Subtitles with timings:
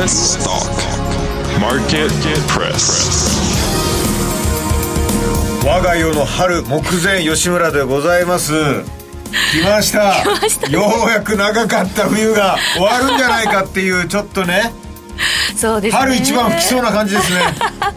[0.00, 0.64] US Stock
[1.60, 2.08] Market
[2.48, 3.10] Press.
[5.62, 8.52] 我が世の春目前吉村でございます。
[9.52, 10.22] 来ました。
[10.70, 14.72] ようやく長かった冬が終わるんじゃないかっていうちょっとね。
[15.54, 15.98] そうですね。
[15.98, 17.40] 春一番吹きそうな感じですね。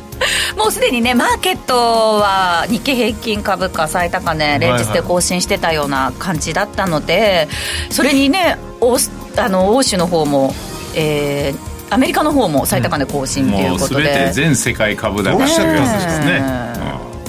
[0.59, 1.75] もうすでにねマーケット
[2.19, 7.47] は日経平均株価最高値連日で更新してたような感じだったので、
[7.89, 8.57] それにね
[9.37, 10.53] あの欧州の方も、
[10.95, 16.63] えー、アメリカの方も最高値更新ということで、もう全て全世界株高しちゃったんですかね。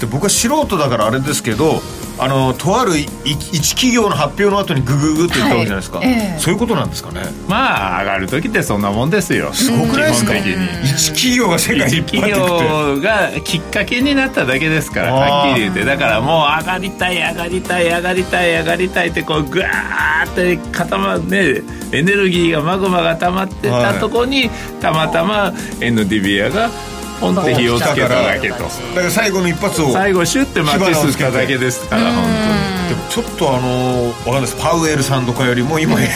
[0.00, 1.80] で僕は素人だからあれですけど
[2.18, 6.38] あのとあるい一企業の発表の後にグググって言ったわけじゃないですか、はいええ。
[6.38, 7.22] そういうことなんですかね。
[7.48, 9.52] まあ上がる時ってそんなもんですよ。
[9.52, 10.34] すごくないですか。
[10.36, 15.84] 一企業が世界一企業がきっかけになっただけですからはっきり言って。
[15.84, 26.70] だからもう上がりたい上がりたい上がりたい上がりたいってこうグワーって固まねエネルギーがマグマが溜まってたとこに、たまたま NDBA が
[27.20, 28.55] ポンって火をつけただけと。
[28.55, 28.70] だか
[29.01, 32.25] ら最後の一発を最後シュッてマッチすっただけですから本
[32.89, 34.57] でもちょっとあのわかんないです。
[34.61, 36.07] パウエルさんとかよりも今影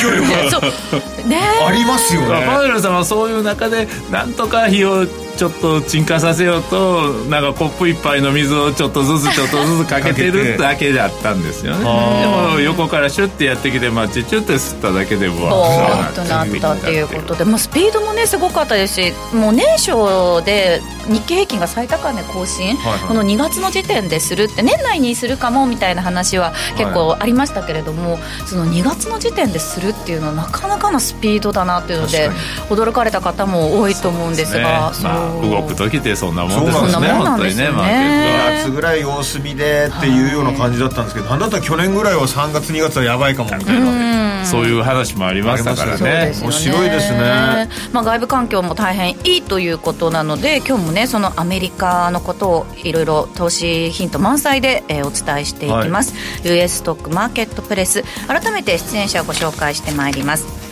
[0.00, 5.06] 響力がありますよ当に、まあ、パねウエルさんはそういう中でなんとか火を
[5.38, 11.78] ちょっと沈下させようとなんかコップ一杯の水をちょっとずつちょっとずつかけてるだけだったんですよね。
[11.78, 32.30] でも横からシュッてやってきてマッチチュッて吸っただけでもボーっとなったっていうことで、もうスピードもねすごかったですしもう年初で日経平均が最高値更新、はいこの2月の時点でするって年内にするかもみたいな話は結構ありましたけれども、その2月の時点でするっていうのはなかなかなスピードだなっていうので
[32.68, 34.38] 驚かれた方も多いと思うん。
[34.38, 34.92] ですねが
[35.28, 44.18] 動く時ってそんなもんですそうよねなん本当にですよねねマーケットは夏ぐらい様子見でっていうような感じだったんですけどなんだったら去年ぐらいは3月2月はやばいかもみたいな。
[44.44, 46.32] そういう話もありましたからね。
[46.40, 47.68] 面白いですね。
[47.92, 56.14] まあ、外部環境も大変いいということなので今日もねそのアメリカのことをいろいろ投資ヒント満載で、えーお伝えしていきます、
[56.44, 58.04] US ストックマーケットプレス。
[58.26, 60.67] 改めて出演者をご紹介してまいります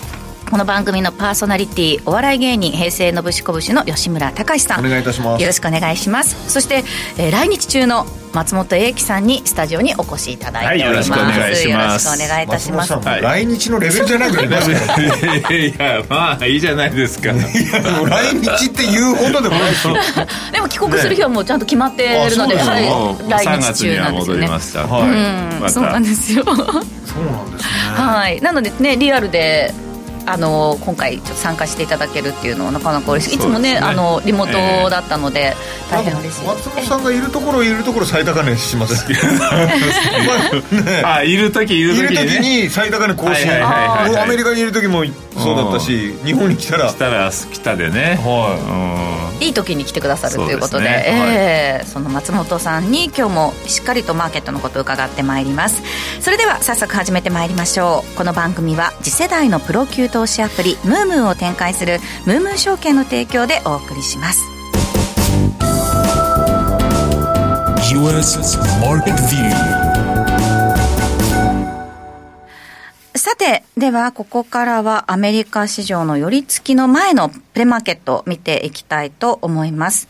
[0.48, 4.86] この番組のパーソナリティお笑い芸人平成のぶしこぶしの吉村隆さん。
[4.86, 5.42] お願いいたします。
[5.42, 6.48] よろしくお願いします。
[6.48, 6.84] そして、
[7.18, 12.06] えー来日中の松本英樹さんにスタジオにお越しいただいております、はいよろしくお願いします。
[12.06, 12.92] よろしくお願いいたします。
[12.94, 17.32] 来日のレベルじゃなくなりますからいやまあいいじゃないですか。
[17.32, 19.96] 来日って言うほどでもないですよ。
[20.52, 24.60] でも帰国する日はもうちゃんと決まってるので、ねはい、来3日月には中なんですよね戻りま。
[24.60, 25.62] したはい。
[25.62, 26.44] うん、そうなんですよ。
[26.44, 27.70] そうなんですね。
[27.96, 29.74] はい、なのでね、リアルで。
[30.26, 33.78] あの今回ちょっと参加していただけるっていうのはなかなか嬉しいいつもねね。
[33.78, 35.54] あのリモートだったので、
[35.91, 39.04] 大変嬉しい松本さんがいるところいるところ最高値します
[39.38, 41.03] まあね。
[41.04, 43.50] あいる時いるいる時時にねに最高値更新。
[43.53, 45.04] アメリカにいる時も
[45.36, 46.88] そうだったし日本に来たら。
[46.88, 48.19] 来たら来たでね。
[48.22, 49.48] はい。
[49.48, 55.82] い時に来てくださるということでえーその松本さんに今日もしっかりとマーケットのことを伺ってまいります。
[56.20, 58.16] それでは早速始めてまいりましょう。
[58.16, 64.41] この番組は次世代のプロ級投資アプリムームーを展開するムームー証券の提供でお送りします
[67.93, 68.38] US
[68.81, 69.77] Market View
[73.15, 80.09] さて、ではここからはアメリカ市場の寄り付きの前のプレマーケットを見ていきたいと思います。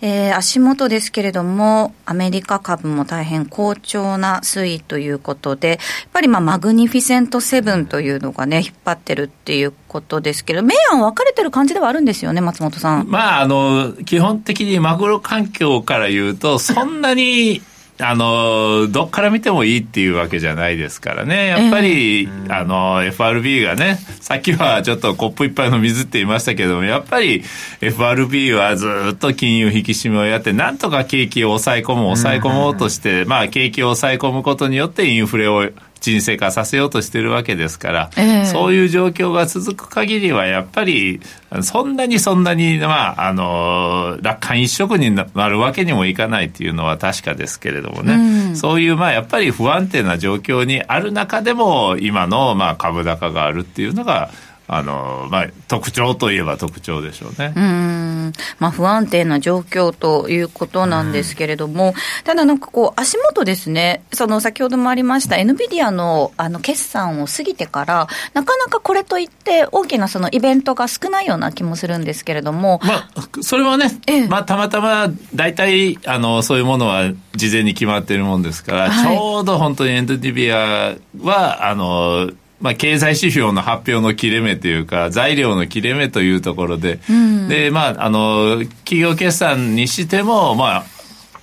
[0.00, 5.78] えー足元ですけれども、アメリカ株も大変好調な推移ということで、やっ
[6.12, 13.08] ぱりまあマグニフィセントセブンというのがね、引っ張ってるっていうことですけど、明暗分かれてる感じではあるんですよね、松本さん。
[13.08, 17.62] まあ、あの、基本的にマグロ環境から言うと、そんなに、
[18.00, 21.48] あの、どっから見てもいいっていうわけじゃないですからね。
[21.48, 27.42] やっぱり、あの、FRB がね、さっきはちょっとコップ一杯の水って言いましたけども、やっぱり
[27.80, 35.68] FRB はずっと金融引き締めをやって、なんとか景気を抑え込む、抑え込もうとして、まあ、景気を抑え込むことによってインフレを
[36.00, 38.44] 沈静化させようとしてるわけですから、ええ。
[38.46, 41.20] そういう状況が続く限りは、やっぱり、
[41.62, 54.30] そんなにそんなに、まあ、あの、楽観一色になるわけにもいかないっていうのは確かですけれどもね、そういう、まあ、やっぱり不安定な状況にある中でも、今の、まあ、株高があるっていうのが、
[54.70, 57.54] あの、まあ、特徴といえば特徴でしょうね。
[57.56, 58.32] うーん。
[58.58, 61.94] まあ、不安定な状況ということなんですけれども、
[62.24, 74.28] ただなんかこう、足元ですね、その先ほどもありました、NVIDIA のあの決算を過ぎてから、なかなかこれといって、大きなそのイベントが少ないような気もするんですけれども、まあ、それはね、ええ。
[74.28, 79.16] まあ、たまたま、大体、あの、そういうものは事前に決まっているもんですから、はい。
[79.16, 90.84] ちょうど本当にエンドディビアは、あの、まあ、経済指標の発表の切れ目というか、材料の切れ目というところで、うん、で、まあ、あの、企業決算にしても、まあ、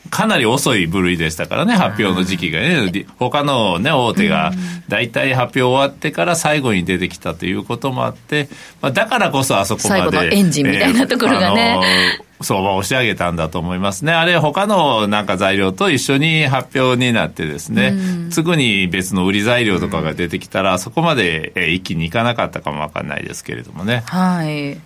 [0.10, 4.52] かなり遅い部類でしたからね、発表の時期がね、他のね、大手が
[4.88, 8.50] 大体発表終わってから最後に出てきたということもあって、
[8.82, 10.02] まあ、だからこそあそこまで。
[10.02, 11.80] 最後のエンジンみたいなところがね。
[12.18, 14.12] えー相場を押し上げたんだと思いますね。
[14.12, 17.94] あれ、他のなんか材料と一緒に発表になってですね、
[18.30, 24.04] すぐに別の売り材料とかが出てきたら、そこまで一気にいかなかったかもわかんないですけれどもね。
[24.08, 24.78] はい。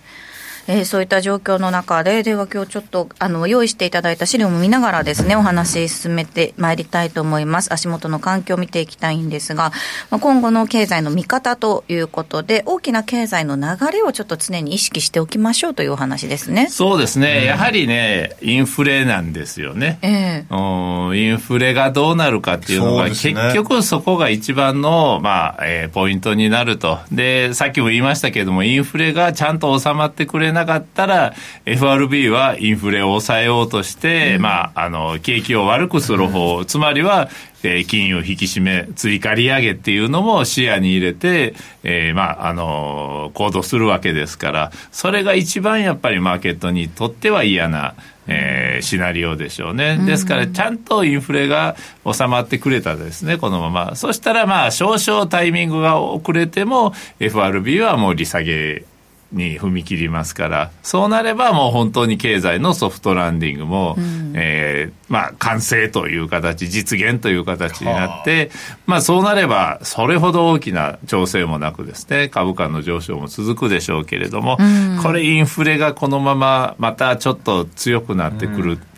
[0.66, 7.72] えー、そういった状況の中で、では今日ちょっとあの用意していただいた資料も見ながらですね、お話進めてまいりたいと思います。
[7.72, 9.72] 足元の環境を見ていきたいんですが、
[10.10, 13.62] まあ、今後の経済の見方ということで、大きな経済の流
[13.92, 16.68] れをちょっと常に意識しておきましょうというお話ですね。
[16.68, 17.44] そうですね。
[17.44, 19.98] やはりね、インフレなんですよね。
[20.02, 26.98] えー、インフレがどうなるかっていうのが、ね、結局そこが一番の、まあ、えー、ポイントになると。
[27.12, 31.34] で、さっきも言いましたけれども、インフレがちゃんと収まってくれなかったら、
[31.66, 37.28] FRB はインフレを抑えようとして、うん、まあ、あの、景気を悪くする方、うん、つまりは、
[37.62, 47.94] えー、金融引き締め、追加利上げっていうのも視野に入れて、えー、まあ、あの、行動するわけですから、それが一番やっぱりマーケットにとっては嫌な、
[48.26, 49.98] えー、シナリオでしょうね。
[49.98, 51.76] ですから、ちゃんとインフレが
[52.10, 53.96] 収まってくれたですね、このまま。
[53.96, 58.84] そしたら、まあ、少々タイミングが遅れても、FRB はもう利下げ
[59.32, 68.50] に踏み切りますからそうなればもう本当に経済のソフトランディングも、うん、えー、まあ、完成という形実現という形になって、
[68.86, 78.89] まあ、そうなればそれほど大きな調整もなくですね株価の上昇も続くでしょうけれども、うん、これインフレがこのまままたちょっと強くなってくると、うん、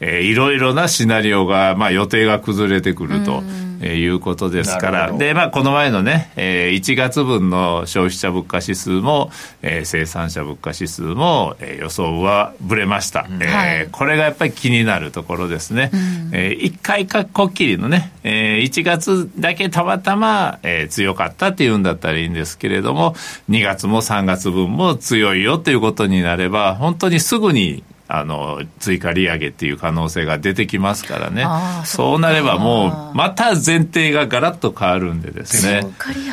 [0.00, 3.42] えー、いろいろなシナリオが、まあ、予定が崩れてくると。
[3.86, 9.30] いうことですから、で、まあ、この前のね、えー、1月分の消費者物価指数も、
[9.62, 15.90] えー、生産者物価指数も、えー、予想はぶれました、うん、えー、これがやっぱり気になるところですね。
[15.92, 15.98] うん、
[16.32, 23.14] えー、1回かこっきりのね、えー、1月だけたまたま、えー、強かったっていうんだったらいいんですけれども、
[23.48, 31.44] 2月も3月分も強いよということになれば、本当にすぐにあの追加利上げっていう可能性が出てきますからね。
[31.84, 35.86] そうなればもうまた前提がガラッと変わるんでですね。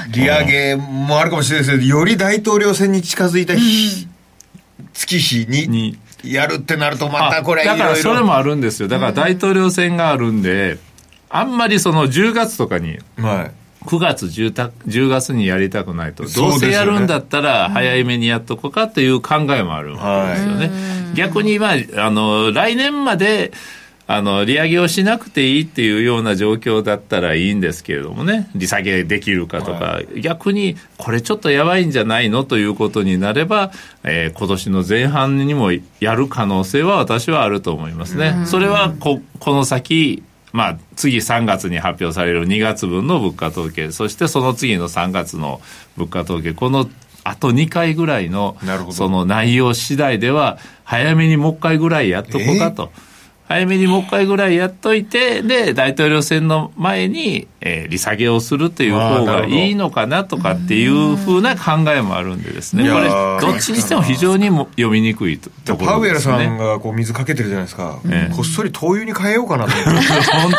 [0.09, 0.75] 利上げ。
[0.75, 4.07] もあるかもしれないですけどより大統領選に近づいた日、
[4.79, 8.87] うん、月日にやるってなるとまたこれだからそれもあるんですよ。
[8.87, 10.79] だから大統領選があるんで、
[11.29, 20.71] あんまりその10月とかに、はい9月 10, 10月にやりたくないと、どうせやるんだったら早めにやっとこうかという考えもあるわけですよね。
[21.15, 23.53] 逆に、まあ、あの来年まで
[24.07, 33.71] あの利上げをしなくていいっていうような状況だったらいいんですけれどもね、利下げできるかとか、はい、逆にこれちょっとやばいんじゃないのということになれば、
[34.03, 38.43] えー、今年の前半にもやる可能性は私はあると思いますね。
[38.45, 40.21] それはここの先
[40.55, 45.59] まあ、次3月に発表される2月分の物価統計、そしてその次の3月の
[45.97, 46.89] 物価統計、この
[47.25, 48.55] あと2回ぐらいの
[48.91, 52.91] その内容次第では、早めにもう一回ぐらいやっとこうかと。
[52.95, 53.04] えー
[53.47, 70.07] 早めにもう一回ぐらいやっといて、で、大統領選の前に、えー、利下げをするという方がいいのかなとかっていうふうな考えもあるんでですね、これ、どっちにしても非常にも読みにくいとところ、ね、パウエルさんがこう水かけてるじゃないですか、えこっそり灯油に変えようかなと思って、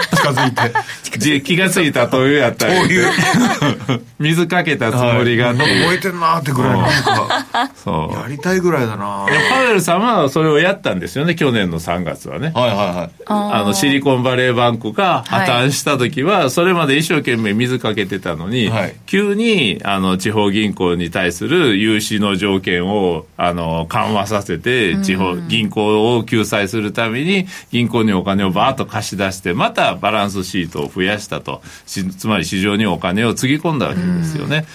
[0.17, 1.41] 近づいて。
[1.43, 2.75] 気がついた灯油やったり。
[4.19, 8.17] 水かけたつもりが、はい、燃えてんなってぐらいなんか、そう。
[8.17, 12.53] やりたいぐらいだなパウエルさんはそれをやったんですよね、去年の3月はね。
[12.55, 31.63] はいはいはい、あのシリコンバレーバンクが破綻した時は、それまで一生懸命水かけてたのに、はい、急にあの地方銀行に対する融資の条件をあの緩和させて、地方銀行を救済するために銀行にお金をバーッと貸し出してまたバランスシートを増やしたと。
[31.87, 34.67] つまり市場にお金をつぎ込んだわけですよね。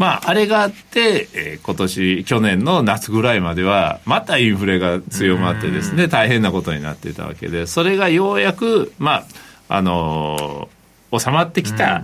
[0.00, 9.24] まあ、あれがあって、えー、今年、去年の夏ぐらいまでは、またインフレが強まってですね、大変なことになっていたわけで、それがようやく、まあ、
[9.68, 12.02] あのー、収まってきた。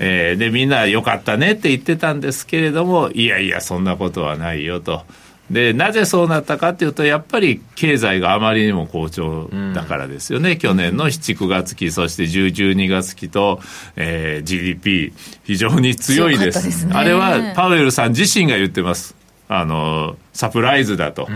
[0.00, 5.02] えー、で、みんな良かったねって言ってたんですけれども、いやいや、そんなことはないよと。
[5.50, 13.60] でなぜそうなったかというとやっぱり経済があまりにも好調だからですよね、うん、去年の7、9月期そして10、12月期と、
[13.96, 15.12] えー、GDP
[15.44, 19.14] 非常に強いです、ね、あれはパウエルさん自身が言ってます。
[19.46, 21.26] あのサプライズだと、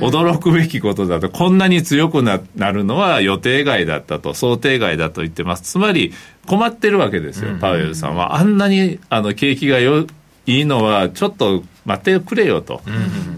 [0.00, 1.30] 驚くべきことだと。
[1.30, 2.40] こんなに強くな
[2.72, 4.34] るのは予定外だったと。
[4.34, 5.62] 想定外だと言ってます。
[5.62, 6.12] つまり
[6.46, 8.36] 困ってるわけですよ、パウエルさんは。
[8.36, 10.06] あんなにあの景気がよ
[10.46, 12.80] いいのはちょっと待ってくれよと、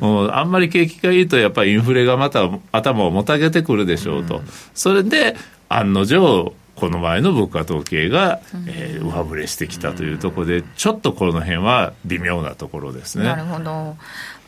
[0.00, 4.42] うん、あんまり景気がいいとやっぱりインフレがまた頭をもたげてくるでしょうと、
[4.74, 5.36] それで
[5.68, 13.24] 案の定この前の物価統計が、えー、上振れしてきたというところで、ちょっとこの辺は微妙なところですね。
[13.24, 13.96] なるほど。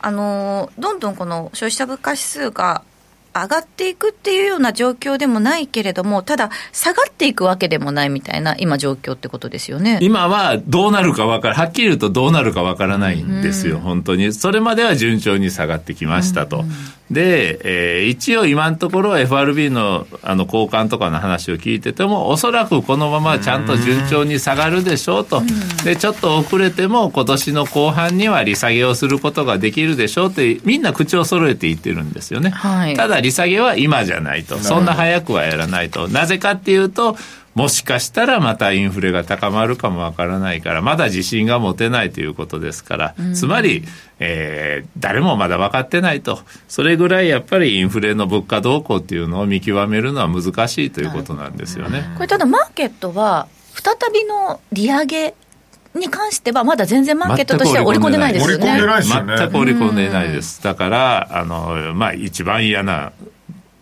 [0.01, 2.83] あのどんどんこの消費者物価指数が
[3.43, 14.33] 上がっていくっていうような状況でもないけれども、ただ、下がっていくわけでもないみたいな、今、状況ってことですよね今はどうなるか分からはっきり言うとどうなるか分からないんですよ、うん、本当に。
[14.33, 16.61] それまでは順調に下がってきましたと。
[16.61, 25.43] うんで、えー、一応今のところは FRB のあの交換とかの話を聞いてても、おそらくこのままちゃんと順調に下がるでしょうと。
[25.85, 32.51] で、ちょっと遅れても今年の後半には利下げをすることができるでしょうって、みんな口を揃えて言ってるんですよね。
[32.51, 34.59] はい、ただ利下げは今じゃないと。
[34.59, 36.09] そんな早くはやらないと。
[36.09, 37.17] なぜかっていうと、
[37.57, 43.83] もしかしたらまたインフレが高まるかもわからないから、まだ自信が持てないということですから、つまり、
[44.19, 46.39] えー、誰もまだ分かってないと。
[46.69, 52.05] それぐらいやっぱりインフレの物価動向っていうのを見極めるのは難しいということなんですよね。
[52.17, 55.35] これただマーケットは、再びの利上げ
[55.95, 58.67] に関しては、まだ全然マーケットとしては織り込んでないですよね。
[58.69, 60.63] 全く織り込んでいないです。
[60.63, 63.13] だから、あの、まあ、一番嫌な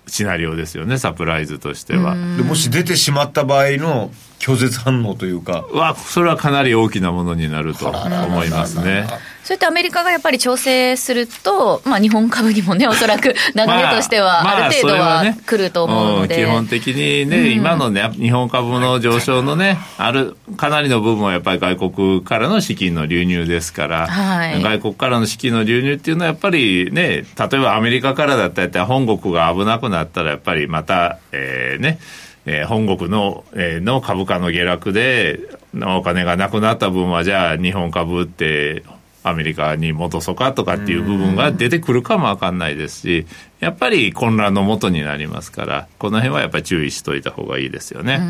[0.07, 2.15] シナリオですよね、サプライズとしては。
[2.15, 4.11] でもし出てしまった場合の
[4.45, 5.65] 拒絶反応というか。
[5.73, 9.07] は、それはかなり大きなものになると思いますね。
[9.43, 31.99] そうやってアメリカがやっぱり調整すると、まあ、日本株にもね、おそらく 流れとしては、ある程度は来ると思うので、まあまあね、基本的にね、うん、今のね、日本株の上昇のね、ある、かなりの部分はやっぱり外国からの資金の流入ですから、はい、外国からの資金の流入っていうのはやっぱりね、例えばアメリカからだったら、本国が危なくなったら、やっぱりまた、えー、ね、
[32.47, 35.41] えー、本国の,、えー、の株価の下落で
[35.75, 38.85] お金がなくなった分はじゃあ日本株って
[39.25, 43.27] アメリカに戻そうかとかっていう部分が出てくるかもわかんないですし、
[43.59, 48.21] やっぱり混乱のもとになりますから、この辺はやっぱり注意しといた方がいいですよね。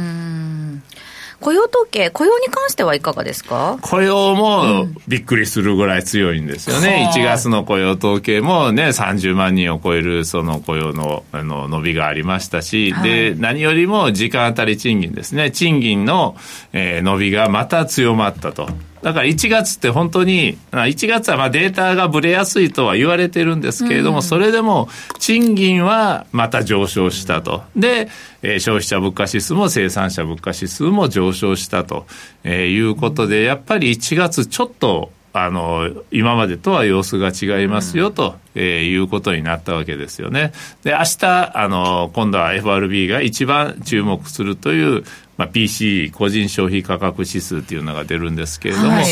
[1.44, 3.78] 雇用統計、雇用に関してはいかがですか？
[3.82, 16.34] 雇用もびっくりするぐらい強いんですよね、うん、1月の雇用統計もね、30万人を超えるその雇用のあの伸びがありましたし、はい、で何よりも時間当たり賃金ですね、賃金の、
[16.72, 18.66] えー、伸びがまた強まったと。
[19.04, 27.64] だから1月って本当に、1月はまあデータがぶれやすいとは言われてるんですけれども、うん、それでも賃金はまた上昇したと。
[27.76, 28.08] で、
[28.40, 32.06] えー、消費者物価指数も生産者物価指数も上昇したと、
[32.44, 40.52] えー、いうことで、やっぱり1月ちょっとあの今までとは様子が違いますよと、うん、えー、いうことになったわけですよね。
[40.82, 45.04] で明日あの今度は FRB が一番注目するという、
[45.36, 49.06] まあ、PC 個人消費価格指数っていうのが出るんですけれども、はい、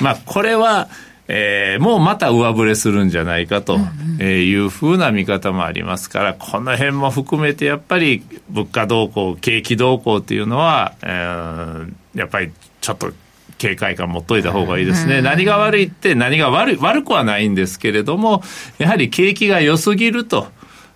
[0.00, 0.88] まあ、これは
[1.30, 3.76] えー、もうまた上振れするんじゃないかと
[4.22, 13.12] いうふうな見方もありますから、この辺も含めてやっぱり物価動向、景気動向っていうのは、えー、やっぱりちょっと
[13.58, 15.20] 警戒感持っといた方がいいですね。
[15.20, 18.42] 何が悪いって何が悪い、悪くはないんですけれども、
[18.78, 20.48] やはり景気が良すぎると。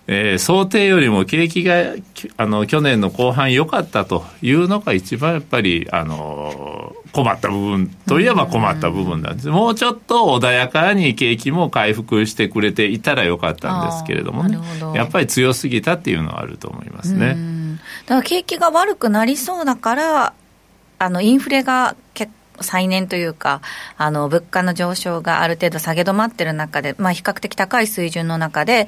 [0.05, 1.93] えー、想定よりも景気が
[2.35, 14.57] あの去年の後半良かったというのが一番やっぱりあの困った部分といえば困った部分なんです、もうちょっと穏やかに景気も回復してくれていたらよかったんですけれどもね。
[14.93, 17.37] やっぱり強すぎたっていうのはあると思いますね。
[18.05, 20.33] だから景気が悪くなりそうだから
[20.99, 22.31] あのインフレが結
[22.61, 23.61] 再燃というか、
[23.97, 28.87] あの物価の上昇がある程度下げ止まってる中で、まあ、比較的高い水準の中で、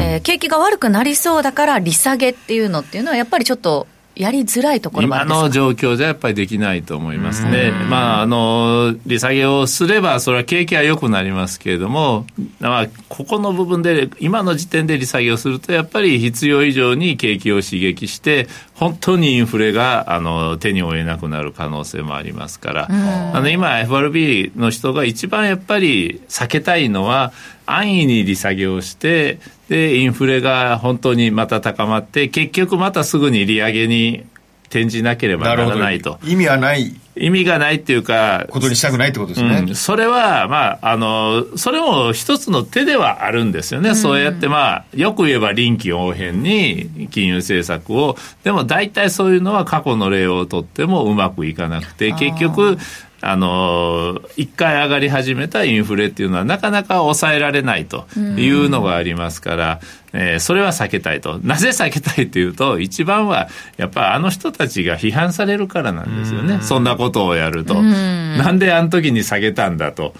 [0.00, 3.86] えー、景気が悪くなりそうだから、利下げっていうのっていうのは、やっぱりちょっと
[4.16, 7.70] やりづらいところ今の状況じゃやっぱりできないと思いますね。
[7.88, 12.26] まあ、あの、利下げをすれば、それは景気は良くなりますけれども、
[12.58, 22.88] まあ、ここの部分で、今の時点で利下げをすると、やっぱり必要以上に景気を刺激して、本当にインフレが、あの、手に負えなくなる可能性もありますから、
[23.32, 27.32] あの、今、FRB の人が一番やっぱり避けたいのは、
[27.64, 29.38] 安易に利下げをして、
[29.70, 34.26] で、インフレが本当にまた高まって、結局またすぐに利上げに
[34.64, 36.18] 転じなければならないと。
[36.24, 39.64] 意味はない意味がないっていうか、ことにしたくないってことですね。
[39.68, 43.90] うん、それは、まあ、あの、それも一つの手ではあるんですよね。
[43.90, 52.78] うん、そうやって、まあ、よく言えば臨機応変に金融政策を、でも大体そういうのは過去の例をとってもうまくいかなくて、結局、
[53.22, 59.80] あの、一回上がり始めたインフレっていうのはなかなか抑えられないというのがありますから、
[60.12, 61.38] えー、それは避けたいと。
[61.42, 66.60] なぜ避けたいっていうと、一番は、やっぱあの人たちが批判されるからなんですよね。
[66.62, 67.82] そんなことをやると。
[67.82, 70.14] なんであの時に下げたんだと。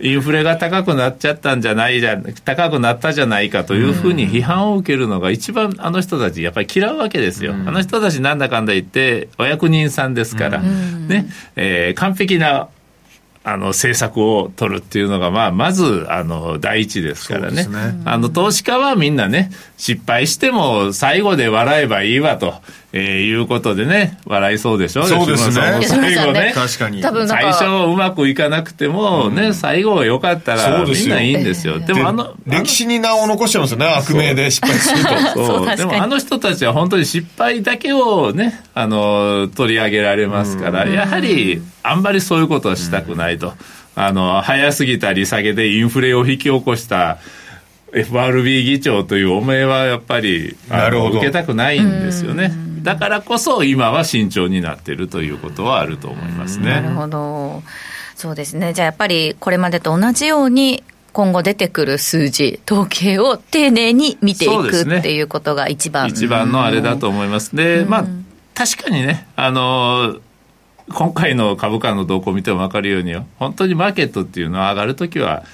[0.00, 12.68] インフレが高くなっちゃったんじゃないじゃ高くなったじゃないかというふうに批判を受けるのが一番あの人たちやっぱり嫌うわけですよ、あの人たちなんだかんだ言ってお役人さんですから、ねえー、完璧な
[13.46, 22.54] あの政策を取るっていうのが、まあ、まずあの第一ですからね、ね、あの投資家はみんなね、失敗しても最後で笑えばいいわと。
[22.96, 25.04] えー、いうことでね、笑いそうでしょ？
[25.04, 25.80] そうですね。
[25.82, 26.52] 最後ね。
[26.54, 27.02] 確かに。
[27.02, 31.80] 最初うまくいかなくても、ね、最後は良かったら、みんないいんですよ。
[31.80, 35.46] でもあの、歴史に名を残しちゃいますよね、悪名で失敗すると。
[35.46, 35.74] そう。
[35.76, 43.54] でもあの人たちは本当に失敗だけをね、あの、取り上げられますから、やはり、あんまりそういうことはしたくないと。
[43.96, 47.18] あの、早すぎた利下げでインフレを引き起こした、
[47.94, 52.52] FRB 議長というお名はやっぱり受けたくないんですよね。
[52.82, 56.66] だからこそ今は慎重になっているということはあると思いますね。
[56.66, 57.62] なるほど。
[58.16, 58.72] そうですね。
[58.72, 60.82] じゃあやっぱりこれまでと同じように
[61.12, 66.08] 今後出てくる数字、統計を丁寧に見ていく、っていうことが一番。
[66.08, 67.54] 一番のあれだと思います。
[67.54, 68.04] で、まあ、
[68.54, 70.16] 確かにね、あの
[70.92, 75.44] 今回の株価の動向を見ても分かるように、本当にマーケットっていうのは上がるときは、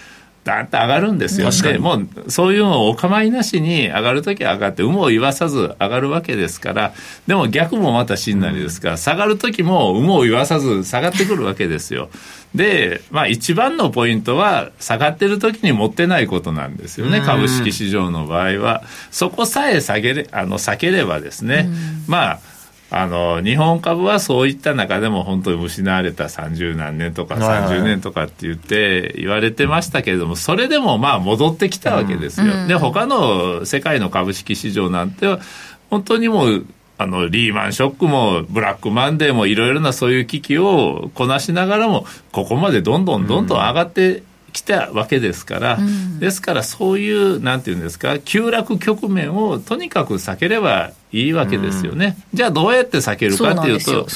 [0.43, 1.51] ダーンと上がるんですよ。
[1.51, 6.93] でもうそういうのをお構いなしに上がるときは上がって、有無を言わさず上がるわけですから、
[7.27, 12.09] でも逆もまた真なりですから、下がるときも有無を言わさず下がってくるわけですよ。
[12.55, 18.83] で、まあ一番のポイントは、下がってるときに持ってないことなんですよね、株式市場の場合は。
[19.11, 21.69] そこさえ下げれ、あの、避ければですね、
[22.07, 22.41] まあ、
[22.93, 32.67] あの日本株はそういった中でも本当に失われた30何年とか30年とかって言って言われてましたけれどもそれでもまあ戻ってきたわけですよ。
[32.67, 35.39] で他の世界の株式市場なんては
[35.89, 36.67] 本当にもう
[36.99, 43.59] あのリーマンショックもブラックマンデーもいろいろなそういう危機をこなしながらもここまでどんどんどんどん。
[43.59, 54.07] 上がってきたわけですから、うん、ですからそういうなんていうんですか急落局面をとにかく避ければいいわけですよね、うん、じゃあどうやって避けるかっていうと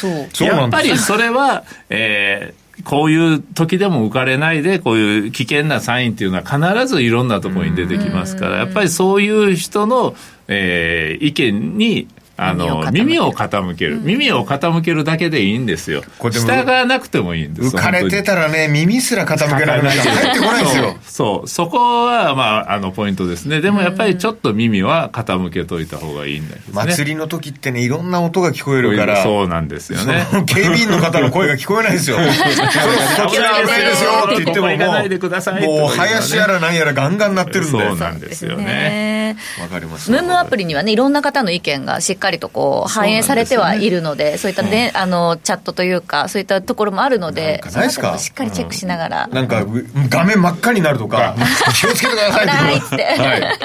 [0.44, 10.16] やっぱりそれは、えーこういう時でも浮かれないで、こういう危険なサインっていうのは必ずいろんなところに出てきますから、やっぱりそういう人の、
[10.48, 20.96] えー、意見にあの耳を傾ける、耳を傾けるだけでいいんですよ、従わなくてもいいんです浮かれてたらね、耳すら傾けられないから入ってこないですよ。
[21.04, 26.72] そう、そこは、まあ、あのポイントですね、でもやっぱりちょっと耳は傾けといた方がいいんですね。
[26.72, 30.26] 祭りの時ってね、いろんな音が聞こえるから、そうなんですよね。
[30.46, 32.16] 警備員の方の声が聞こえないですよ。
[32.18, 37.68] そちら危ないですよって言っても、もう、もう林やら何やらガンガンなってるんで。
[37.70, 39.36] そうなんですよね。
[39.60, 40.10] わかります。
[40.10, 49.26] ムームアプリにはね、いろんな方の意見がしっかりとこう反映されてはいるので、そういったね、あのチャットというか、そういったところもあるので、その辺もしっかりチェックしながら。
[49.28, 49.64] なんか、
[50.08, 51.34] 画面真っ赤になるとか、
[51.80, 53.04] 気をつけてくださ いって。
[53.04, 53.58] はい。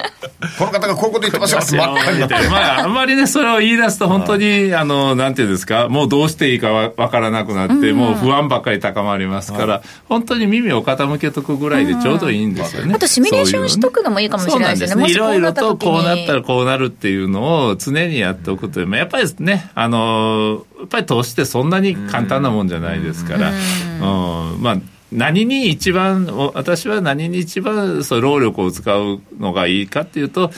[0.58, 1.60] この方がこういうこと言ってますよ。
[1.64, 2.36] って真っ赤になって。
[2.50, 12.94] まあ、あんまりね、それを言い出すと、本当に、あの、なんていうんですか、もうどうしていいかわからなくなって、もう不安ばっかり高まりますから、本当に耳を傾けとくぐらいでちょうどいいんですよね。
[12.96, 15.10] あと、シミュレーションしとくのもいいかもしれないですね。
[15.10, 24.78] いろいろとこうなったらこうなるっていうのを常にやっておくという、やっぱりね、あの、やっぱり投資ってそんなに簡単なもんじゃないですから、うん、まあ、
[25.12, 30.52] 何に一番、私は何に一番そう労力を使うのがいいかっていうと、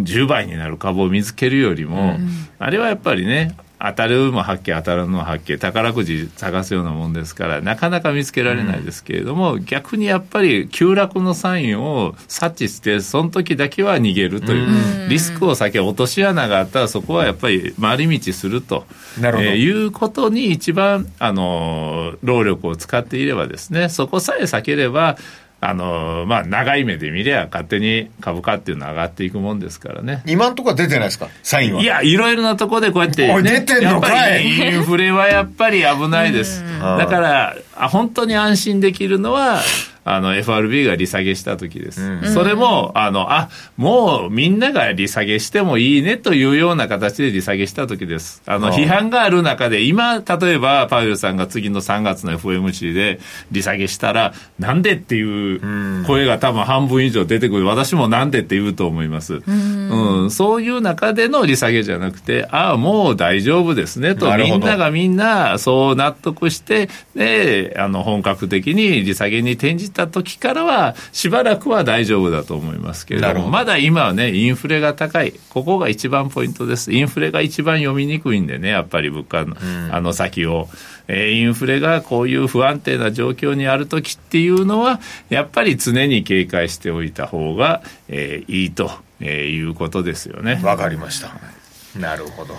[0.00, 2.18] 10倍になる株を見つけるよりも、
[2.58, 18.84] あれはやっぱりね、当たるも発見当たるのも発見宝くじ探すようなもんですからなかなか見つけられないですけれども、うん、逆にやっぱり急落のサインを察知してその時だけは逃げるという、うん、リスクを避け落とし穴があったらそこはやっぱり回り道すると、
[19.16, 25.16] えー、いうことに一番あの労力を使っていればですねそこさえ避ければ
[25.62, 30.22] あのまあ、長い目で見りゃ勝手に株価っていうのは上がっていくもんですからね。
[30.26, 31.28] 今のところは出てないですか？
[31.42, 31.82] サインは。
[31.82, 36.64] いや、いろいろなところでこうやって、ね、出てんのかいインフレはやっぱり危ないです。
[36.80, 39.60] だからあ、本当に安心できるのは、
[40.04, 48.42] あの FRB が利下げした時です、うん、それもあのあもうみんなが利下げしてもいいねというような形で利下げした時です。
[48.46, 53.20] あの批判がある中で今例えばパウエルさんが次の3月の FOMC で
[53.52, 57.66] 利下げしたらなんでっていう声が多分半分以上出てくる。
[57.66, 75.32] 私もなんでって言うと思います、うん、うん、そういう中での利下げじゃなくてああもう大丈夫ですねとみんながみんなそう納得してであの本格的に利下げに転じた時からはしばらくは大丈夫だと思いますけれどもまだ今はねインフレが高い。
[75.50, 76.92] ここが一番ポイントです。
[76.92, 79.56] インフレが一番読みにくいんでねやっぱり物価の,、
[79.90, 80.68] あの先を、
[81.08, 90.60] えー、インフレがこういう不安定な状況にある時っていうのはやっぱり常に警戒しておいた方が、えー、いいと、えー、いうことですよね。
[90.62, 91.32] わかりました。
[91.98, 92.54] なるほど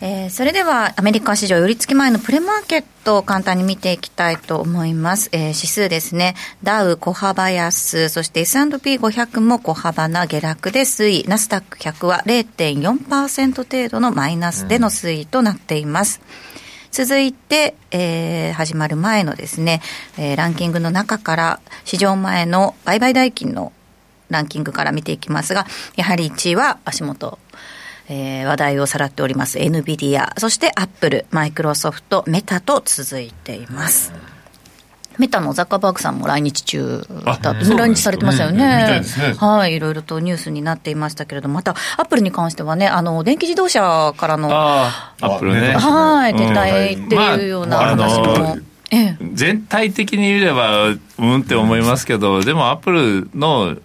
[0.00, 5.28] えー、それではアメリカ市場寄り付き前のプレマーケットを簡単に見ていきたいと思います。
[5.32, 6.36] えー、指数ですね。
[6.62, 11.24] ダウ小幅安、そして S&P500 も小幅な下落で推移。
[11.26, 16.20] ナスダック100は0.4%程度のマイナスでの推移となっています。
[16.22, 16.26] うん、
[16.92, 19.82] 続いて、えー、始まる前のですね、
[20.16, 23.72] えー、ランキングの中から市場前の売買代金の
[24.30, 27.40] ランキングから見ていきますが、やはり1位は足元
[28.08, 34.12] えー、話題をさらっております NVIDIA、そしてアップル、マイクロソフト、メタと続いています。
[35.18, 39.00] メタのザッカーバーグさんも来日中だ来日されてましたよね。
[39.00, 39.02] ね
[39.38, 45.74] はい、いろいろとニュースになっていましたけれども、また、アップルに関してはね、あの、電気自動車からの、アップルね。
[45.74, 48.38] はい、撤退っていうような話も。
[48.38, 48.56] まあ
[49.34, 53.76] 全体的に言えば、うんって思いますけど、でもアップルの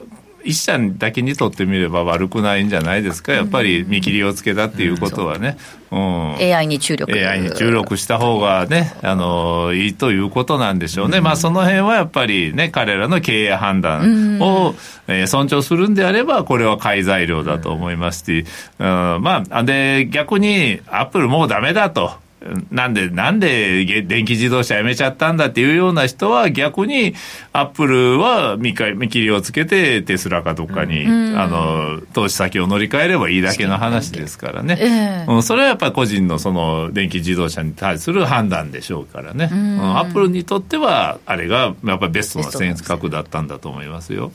[0.44, 5.58] 一社だけにとってみれば悪くないんじゃないですか、やっぱり見切りをつけたっていうことはね。
[5.92, 7.12] うん、AI に注力。
[7.14, 11.22] AI に注力した方がね、あの、いいということなんでしょうね。
[11.22, 14.74] まあ、その辺はやっぱりね、彼らの経営判断を、
[15.08, 18.46] えー、尊重するんであれば、これは買い材料だと思いますし、
[18.80, 18.86] うん、
[19.22, 22.23] まあ、で、逆に、アップルもうダメだと。
[22.72, 27.14] なんで、なんで電気自動車やめちゃったんだっていうような人は逆に
[27.52, 35.26] アップルは見見切りをつけてテスラかどっかに、うん、あの、投資先を乗り換えればいいだけの話ですからね。
[35.28, 39.50] うん、それはやっぱり個人のその電気自動車に対する判断でしょうからね。
[39.52, 44.32] うん、アップルにとってはあれがやっぱりベストな選択だったんだと思いますよ。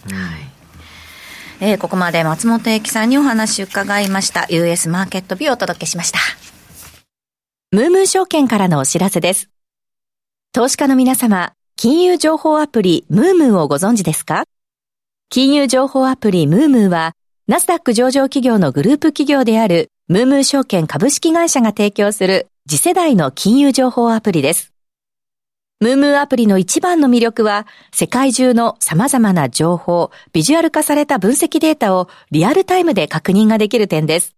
[1.60, 6.47] えー、ここまで松本英樹さんにお話伺いました US マーケットビューをお届けしました。
[7.70, 9.50] ムームー証券からのお知らせです。
[10.54, 14.44] 投資家の皆様、金融情報アプリムームーをご存知ですか？
[15.28, 17.12] 金融情報アプリムームーは、
[17.46, 24.72] ナスダック上場企業のグループ企業であるムームー証券株式会社が提供する次世代の金融情報アプリです。
[25.80, 34.37] ムームーアプリの一番の魅力は、世界中の様々な情報、ビジュアル化された分析データをリアルタイムで確認ができる点です。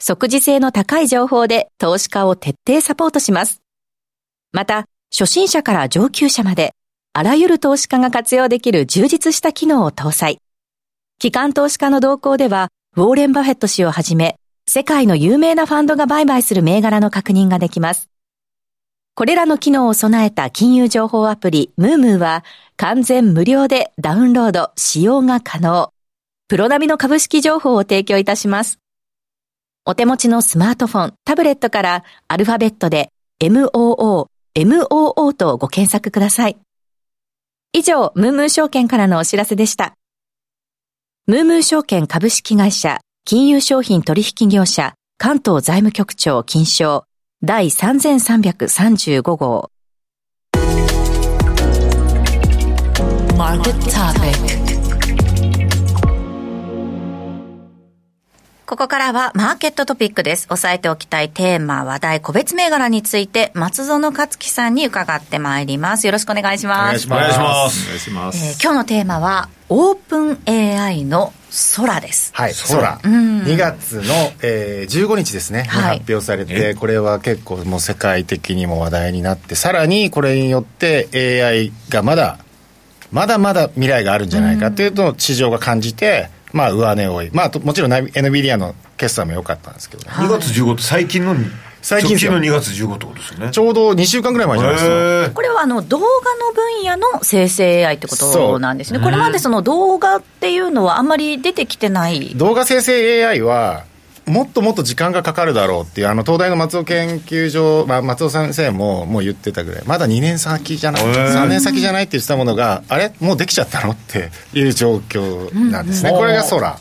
[0.00, 3.60] 即時性の高い情報で投資家を徹底サポートします。
[4.52, 6.74] また、初心者から上級者まで、
[7.12, 10.38] あらゆる投資家が活用できる充実した機能を搭載。
[11.18, 14.36] 機関投資家の動向では、ウォーレン・バフェット氏をはじめ、
[14.68, 18.08] 世界の有名なファンドが売買する銘柄の確認ができます。
[19.16, 22.44] これらの機能を備えた金融情報アプリ、ムームーは、
[22.76, 25.92] 完全無料でダウンロード、使用が可能。
[26.46, 28.78] プロ並みの株式情報を提供いたします。
[29.90, 33.08] お手持ちのスマートフォン、タブレットからアルファベットで
[33.40, 36.58] MOO、MOO とご検索ください。
[37.72, 39.94] 以上、ムームー証券からのお知らせでした。
[41.26, 47.06] ムームー証券株式会社、金融商品取引業者、関東財務局長金賞、
[47.42, 49.70] 第3335号。
[53.38, 54.57] Market Topic
[58.68, 60.46] ここからはマーケットトピックです。
[60.50, 66.06] 押さえておきたいテーマ、話題、個別銘柄について、松園克樹さんに伺ってまいります。
[66.06, 67.06] よろしくお願いします。
[67.06, 67.86] お願いします。
[67.86, 68.44] お願いします。
[68.44, 71.32] えー、今日のテーマは、オープン AI の
[71.76, 72.30] 空です。
[72.34, 73.00] はい、空。
[73.02, 74.02] うん、2月の、
[74.42, 81.08] えー、15日ですね、はい、発表されて、これは結構もう世界的にも話題になって、さらにこれによって
[81.42, 82.38] AI がまだ、
[83.12, 91.34] まだまだ未来があるんじゃないかというと、市場が感じて、まあ、上値多い、まあ、もちろん NVIDIA の決算も良かったんですけど、ね、2月15日、最近の
[91.82, 93.50] 最近の2月15ってことですよね。
[93.50, 95.34] ちょうど2週間ぐらい前じゃないですか。
[95.34, 98.98] これはあの動画の分野の生成 AI ってことなんですね。
[98.98, 102.34] これまでその動画っていうのはあんまり出てきてない。
[102.34, 103.84] 動画生成 AI は
[104.28, 109.82] もっともっと時間がかかるだろうっていうあの東大の松尾研究所、まあ、松尾先生ももう言ってたぐらい。
[109.86, 113.12] まだ2年先じゃない？3年先じゃないって言ってたものがあれ？
[113.20, 113.92] もうできちゃったの？
[113.92, 116.78] っていう状況なんですね、うん、これが空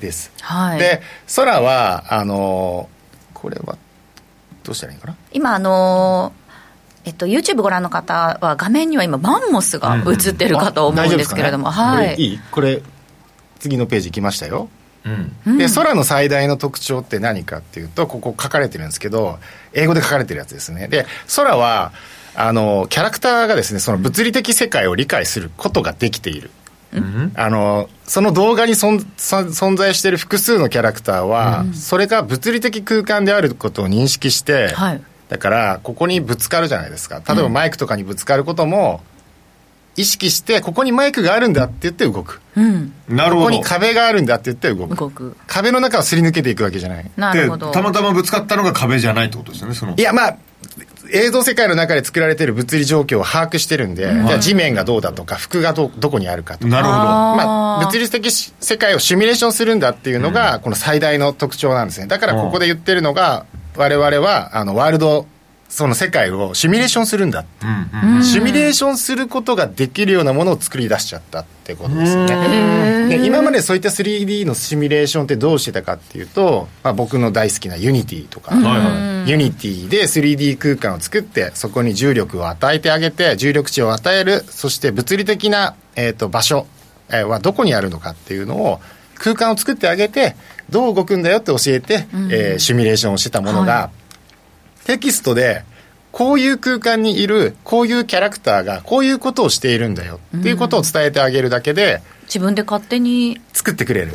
[0.00, 1.02] です、はい、で
[1.34, 2.88] 空はあの
[3.34, 3.76] これは
[4.62, 5.16] どうしたらいいかな？
[5.32, 6.32] 今あの
[7.02, 11.74] えっと、YouTube ご覧の方は画面には今マンモスが映ってるかと思うんですけれども、うん。
[11.74, 12.16] ね、はい。
[12.16, 12.40] いい？
[12.50, 12.82] これ
[13.58, 14.68] 次のページ来ましたよ
[15.46, 19.38] うん、で空の最大の特徴って何かっていうとここ書かれてるんですけど
[19.72, 20.88] 英語で書かれてるやつですね。
[20.88, 21.92] で空は
[22.34, 26.50] あのキャラクターがですねその物理的世界を理解することができている、
[26.92, 37.22] うん、あのその動画に存存在している複数のキャラクターは、うん、それが物理的空間であることを認識して、はい、だからここにぶつかるじゃないですか。
[37.26, 39.00] 例えばマイクとかにぶつかることも、
[39.96, 43.46] 意識してここにマイクがあるんだって言って動く、うん、なるほど。
[43.46, 44.96] ここに壁があるんだって言って動く。
[44.96, 45.36] 動く。
[45.46, 47.10] 壁の中をすり抜けていくわけじゃない。
[47.16, 47.70] なるほど。
[47.70, 49.94] たまたまぶつかったのが壁じゃないってことですよねその。
[49.96, 50.36] いやまあ
[51.12, 56.68] 映像世界の中で作られている物理状況を把握してるんで、うん、じゃあ地面がどうだとか服がどどこにあるかとか。
[56.68, 56.96] なるほど。
[56.96, 62.06] まあ、物理的世界をシミュレーションするんだっていうのが、この最大の特徴なんですね。
[62.06, 65.26] だからここで言ってるのが、我々はあのワールド
[65.70, 78.52] その世界をシミュレーションするんだ、うん、シミュレーションすることができるようなものを作り出しちゃったってことですよねで今までそういった 3D のシミュレーションってどうしてたかっていうと、まあ、僕の大好きな Unity とか、
[79.26, 86.66] Unity で 3D 空間を作ってそこに重力を与えてあげて重力値を与えるそして物理的な、えーと、場所、
[87.12, 88.80] えはどこにあるのかっていうのを
[89.14, 90.34] 空間を作ってあげて
[90.68, 93.99] どう動くんだよって教えて、うん、えー、シミュレーションをしてたものが、はい
[94.84, 95.64] テキストで
[96.12, 104.12] こういう空間にいるこういうキャラクターがこういうことをしているんだよっていうことを伝えてあげるだけで、自分で勝手に作ってくれる。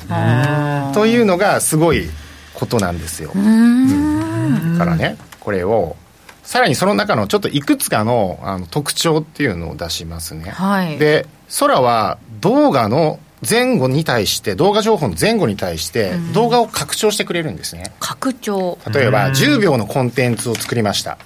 [0.94, 2.10] というのがすごい
[2.54, 3.30] ことなんですよ。
[3.30, 5.96] だからねこれを
[6.44, 10.52] さらにその中のちょっといくつかのあの特徴っていうのを出しますね。
[10.52, 11.28] はい、で
[11.60, 17.94] 空は動画の前後に対して動画情報の前後に対して動画を拡張してくれるんですね。
[18.00, 18.78] 拡張。
[18.92, 21.18] 例えば10秒のコンテンツを作りました、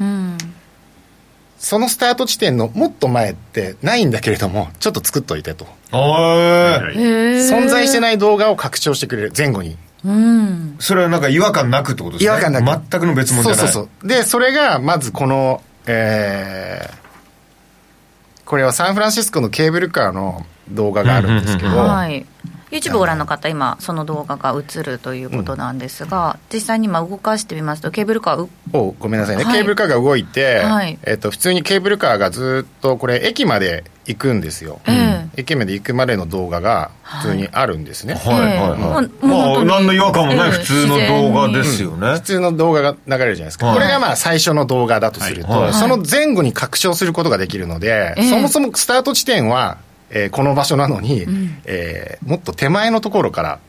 [1.57, 5.67] そのスタート地点のもっと前ってないんだけれどもちょっと作っといてと。
[5.91, 9.77] 存在してない動画を拡張してくれる前後に。
[10.05, 12.31] うん、それはなんか違和感なくってことですね。
[12.31, 13.57] 違和感なく全くの別物じゃない。
[13.57, 14.07] そうそうそう。
[14.07, 22.25] でそれがまずこのえー、これはサンフランシスコのケーブルカーの動画があるんですけど、はい。
[22.71, 38.13] YouTube ご覧の方、今、その動画が映るということなんですが、うん、実際に今、動かしてみますと、ケーブルカーおごめんなさいね、はい、ケーブルカーが動いて、はい、えーと、普通にケーブルカーがずっと、これ、駅まで行くんですよ、うん、駅まで行くまでの動画が普通にあるんですね。
[38.13, 49.77] はい、はい、はい、まあ、何の違和感もない、普通の動画ですよね、うん、普通の動画が流れるじゃないですか、これがまあ最初の動画だとすると、その前後に拡張することができるので、そもそもスタート地点は、
[50.11, 53.59] えー、この場所なのに、うん、えー、もっと手前のところから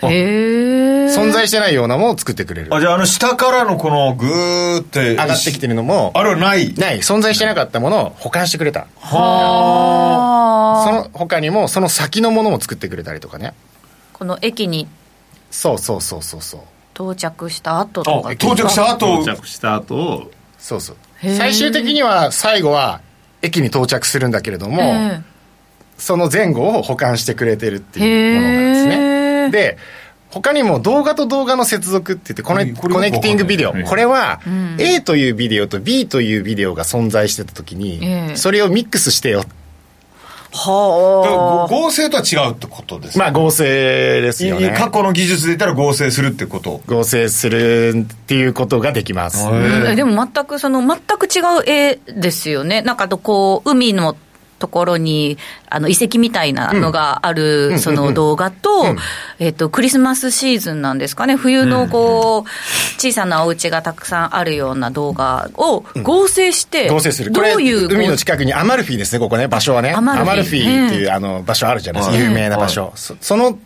[0.00, 2.74] 存在してないようなものを作ってくれる。
[2.74, 6.74] あじゃああの下からのこのグーって上がってきてるのもあれはない？
[6.74, 6.98] ない。
[6.98, 8.86] 存在してなかったものを保管してくれた。
[9.00, 10.86] はあ。
[10.86, 13.54] その他にもその先のものも作ってくれたりとかね。
[14.12, 14.86] この駅に。
[15.50, 16.60] そうそうそうそうそう。
[16.94, 18.32] 到着した後とか。
[18.32, 19.22] 到着した後？
[19.22, 20.30] 到着した後。
[20.58, 20.96] そうそう。
[21.22, 23.00] 最終的には最後は
[23.40, 24.82] 駅に到着するんだけれども、
[25.98, 29.50] その前後を保管してくれてるっていうものなんですね。
[29.50, 29.78] で、
[30.30, 33.72] 他にも動画と動画の接続って言ってコネコネクティングビデオ。
[33.72, 34.40] これは
[34.78, 39.44] A というビデオと B というビデオが存在してた時にそれをミックスしてよ
[40.52, 41.72] はあ。
[41.72, 44.74] 合成とは違うってことですまあ合成ですよね。
[44.76, 46.80] 過去の技術で言ったら合成するってこと。
[46.86, 49.44] 合成するっていうことができます。
[49.94, 52.82] でも全くその全く違う絵ですよね。
[52.82, 54.16] なんかこう海の
[54.58, 55.38] ところに
[55.68, 58.96] あの遺跡みたいなのがあるその動画と、
[59.38, 67.32] えっと、クリスマスシーズンなんですかね、冬のこう、小さなお家がたくさんあるような動画を合成して、合成する。
[67.32, 69.92] どういう海の近くにアマルフィですね、ここね、場所はね。
[69.92, 70.86] アマルフィ。
[70.86, 72.92] っていうあの場所あるじゃないですか、有名な場所。
[72.96, 73.58] その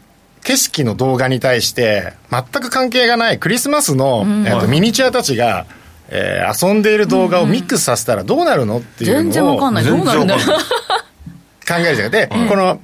[0.42, 5.66] 景色の動画に対して全く関係がないクリスマスの、えっと、ミニチュアたちが
[6.11, 9.85] えー、遊んでいる動画をミックスさせたらどうなるのっていうのを全然わかんない。
[9.85, 10.37] どうなるんだ
[11.66, 12.11] 考えるじゃん。
[12.11, 12.81] で、うん、この、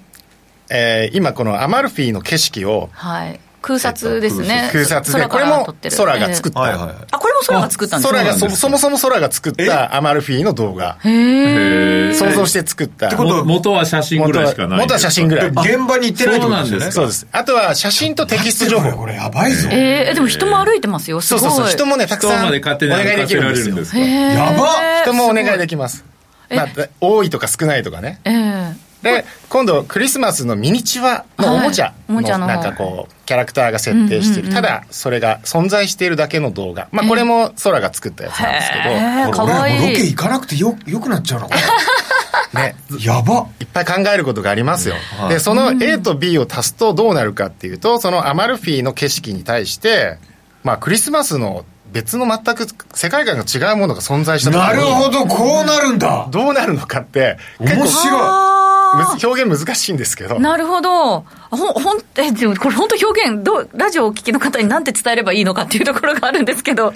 [0.70, 4.70] えー、今このアマルフィの景色を、はい空撮ですね。
[4.72, 6.62] 空撮で、これも空が作った。
[6.62, 10.98] あ、これも空が作ったんです空がそ、そもそも空が作ったアマルフィの動画。
[11.02, 13.08] へ想像して作った。
[13.08, 14.78] ってこと元は写真ぐらいしかない。
[14.78, 15.48] 元は写真ぐらい。
[15.48, 16.92] 現場に行ってないってことですね。
[16.92, 17.26] そうです。
[17.32, 18.98] あとは写真とテキスト情報。
[18.98, 19.68] これやばいぞ。
[19.72, 21.20] ええ、でも人も歩いてますよ。
[21.20, 21.66] そうそうそう。
[21.68, 22.62] 人もね、たくさんお願い
[23.16, 24.04] できるんですよ。
[24.04, 26.04] やば人もお願いできます。
[26.48, 26.68] まあ、
[27.00, 28.20] 多いとか少ないとかね。
[28.24, 28.85] ええ。
[29.06, 36.88] で今度クリスマスのミニチュアのおもちゃのなんかこうキャラクターが設定してる、ただそれが存在しているだけの動画。
[36.92, 39.30] まあこれも空が作ったやつなんですけど。
[39.32, 39.90] かわいい。
[39.90, 41.48] ロケ行かなくてよよくなっちゃうの
[42.54, 43.46] ね、やば。
[43.60, 50.18] いっぱい考えることがありますよ、はい、でその A と B を足すとどうなるかっていうとそのアマルフィの景色に対して
[50.62, 56.28] まあクリスマスの別の全く世界観が違うものが存在したなるほどこうなるんだ。
[56.30, 58.55] どうなるのかって面白い
[59.22, 60.38] 表現難しいんですけど。
[60.38, 61.20] なるほど。
[61.50, 66.90] ほん、ほん、え、でもこれ本当表現、どう、ラジオをお聞きの方に何て伝えればいいのかっていうところがあるんですけど。
[66.90, 66.94] どう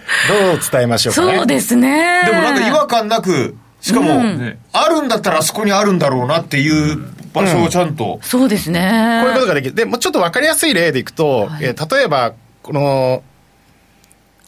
[0.70, 1.36] 伝えましょうかね。
[1.38, 2.22] そうですね。
[2.26, 8.14] でもなんか違和感なく、しかも、うん、あるんだったらあそこにあるんだろうなっていう場所をちゃんと。
[8.14, 9.22] うん、そうですね。
[9.24, 9.74] こういうことができる。
[9.74, 13.22] でもちょっとわかりやすい例でいくと、はい、えー、例えば、この、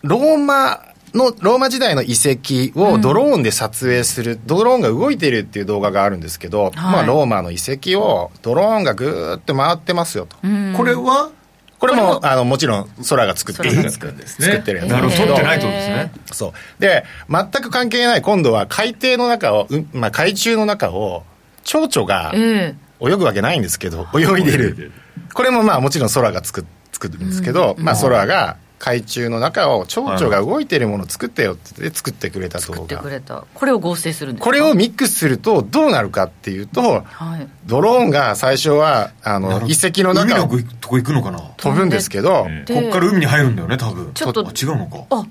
[0.03, 10.37] ローマのローマ時代の遺跡をドローンで撮影する、うん、ドローンが動いてるっていう動画があるんですけど、はい、まあ、ローマの遺跡をドローンがぐーって回ってますよと。
[10.43, 11.31] うん、これは？
[11.79, 15.27] これもあのもちろん空が作ってるんですね、作ってるやつなるほど。
[15.27, 16.13] 撮ってないとですね。
[16.31, 16.81] そう。
[16.81, 21.25] で全く関係ない今度は海底の中を、うんまあ、海中の中を
[21.65, 22.77] 蝶々が泳
[23.17, 24.93] ぐわけないんですけど、泳いでる。
[25.35, 32.75] これもまあもちろん空が作作るんですけど、まあ、空が海中の中を蝶々が動いてるものを作ってよって作ってくれた動画。
[32.75, 33.45] 作ってくれた。
[33.55, 41.39] これを合成するんですこれをミックスするとどうなるかっていうと、はい、ドローンが最初はあの遺跡の中を海のとこ行くのかな？
[41.59, 44.13] 飛ぶんですけど、こっから海に入るんだよね多分。
[44.15, 45.05] ちょっと違うのか。
[45.11, 45.27] あ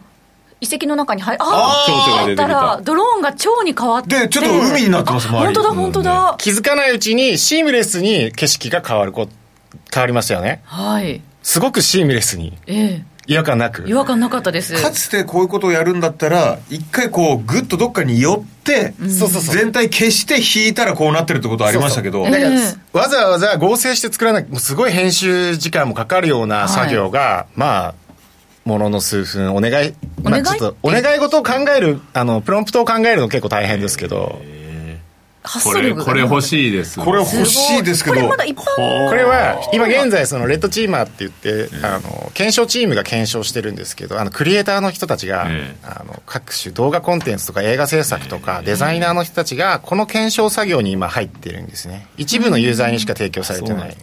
[0.61, 4.17] 遺跡の中に入ああ蝶々が出てきたドローンが蝶に変わって。
[4.17, 9.27] でちょっと海になってます本当だ本当だ、気づかないうちにシームレスに景色が変わるこ
[9.93, 10.61] 変わりますよね。
[10.63, 11.21] はい。
[11.43, 12.57] すごくシームレスに。
[12.67, 13.87] ええ違和感なく。
[13.87, 14.81] 違和感なかったです。
[14.81, 22.23] かつてこういうことをやるんだったら一回こうグッとどっかに寄って、うん、全体消して引いたらこうなってるってことありましたけど。
[22.23, 22.49] だから
[22.93, 27.95] わざわざ合成して作らなきゃすごい編集時間もかかるような作業が、はい、まあ
[28.65, 34.39] ものの数分お願い、まあ、ちょっとお願い事を考えるあのプロンプトを考えるの結構大変ですけど、
[35.43, 38.15] これこれ欲しいですこれ欲しいですけど。
[38.15, 38.63] これまだ一般。
[39.09, 45.47] これは今現在そのレッドチーマーって言って、あの検証チームが検証してるんですけどあのクリエイターの人たちが、
[45.83, 52.07] あの各種動画コンテンツとか映画制作とか、デザイナーの人たちがこの検証作業に今入ってるんですね。
[52.17, 53.97] 一部のユーザーにしか提供されてない、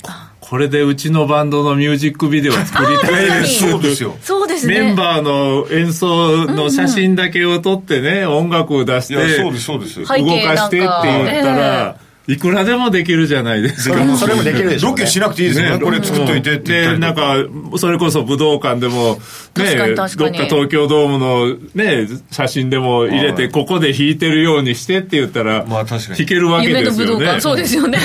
[0.49, 3.71] これでうちのバンドのミュージックビデオ作りたいです。
[3.71, 4.03] そうです。
[4.03, 4.81] よそうですね。
[4.81, 11.97] メンバーの演奏の写真だけを撮ってね、音楽を出して動かしてって言ったら、
[12.29, 14.17] いくらでもできるじゃないですか。
[14.19, 15.83] それもできるでしょ、ね、ロケしなくていいですよね。
[15.83, 17.37] これ作っといてってで、なんか、
[17.79, 19.15] それこそ武道館でも、
[19.57, 20.09] ね、どっか
[20.45, 26.19] 東京ドームのね、写真でも入れて、ここで弾いてるようにしてって言ったら、まあ確かに。
[26.19, 27.41] 弾けるわけですよね。
[27.41, 27.99] そうですよね。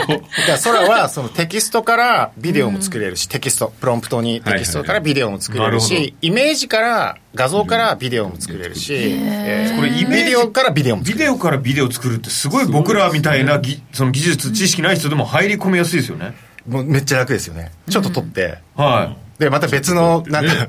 [0.64, 16.34] 空は、そのテキストからビデオも作れるし、テキスト、プロンプトにテキストからビデオも作れるし、イメージから画像からビデオも作れるし、えー、これビデオからビデオもビデオからビデオ作るってすごい僕らみたいなぎその技術知識ない人でも入り込みやすいですよね。
[16.66, 17.72] もうめっちゃ楽ですよね。
[17.88, 19.40] ちょっと撮って、うん、はい。
[19.40, 20.68] でまた別のなんか、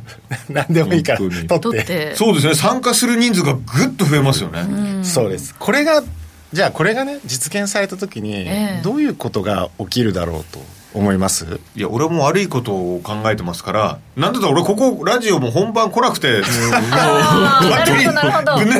[0.50, 2.16] 何でもいいから撮って。
[2.16, 2.56] そうですね。
[2.56, 5.56] 参加する人数がぐっと増えますよね、うそうです。
[5.58, 6.04] これが
[6.52, 8.48] じゃあこれがね実現された時に
[8.84, 10.60] どういうことが起きるだろうと
[10.94, 11.60] 思います。
[11.76, 18.06] いや俺も悪いことを考えてますからなんだったら俺ここラジオも本番来なくて 勝手に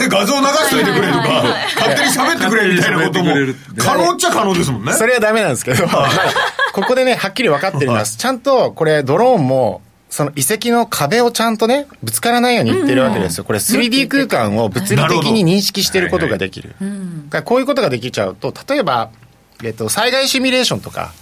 [0.10, 1.44] 画像流しといてくれとか
[1.76, 3.34] 勝手に喋ってくれみたいなことも
[3.78, 4.94] 可能っちゃ可能ですもんね。
[4.98, 5.88] それはダメなんですけど
[6.74, 13.44] ここでねはっきり分かってるんですちゃんとこれドローンもその遺跡の壁をちゃんとね、ぶつからないように言ってるわけですよ。
[13.44, 16.76] これ 3D 空間を物理的に認識してることができる。
[17.46, 19.12] こういうことができちゃうと、例えば、
[19.64, 21.14] えっと、災害シミュレーションとか、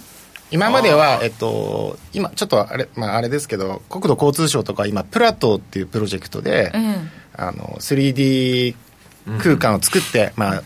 [0.50, 8.74] 今までは、えっと、今、ちょっとあれ、まあ、あれですけど、国土交通省とか今、プラトーっていうプロジェクトで、うん、あの、3D
[9.40, 10.62] 空間を作って、うん、まあ、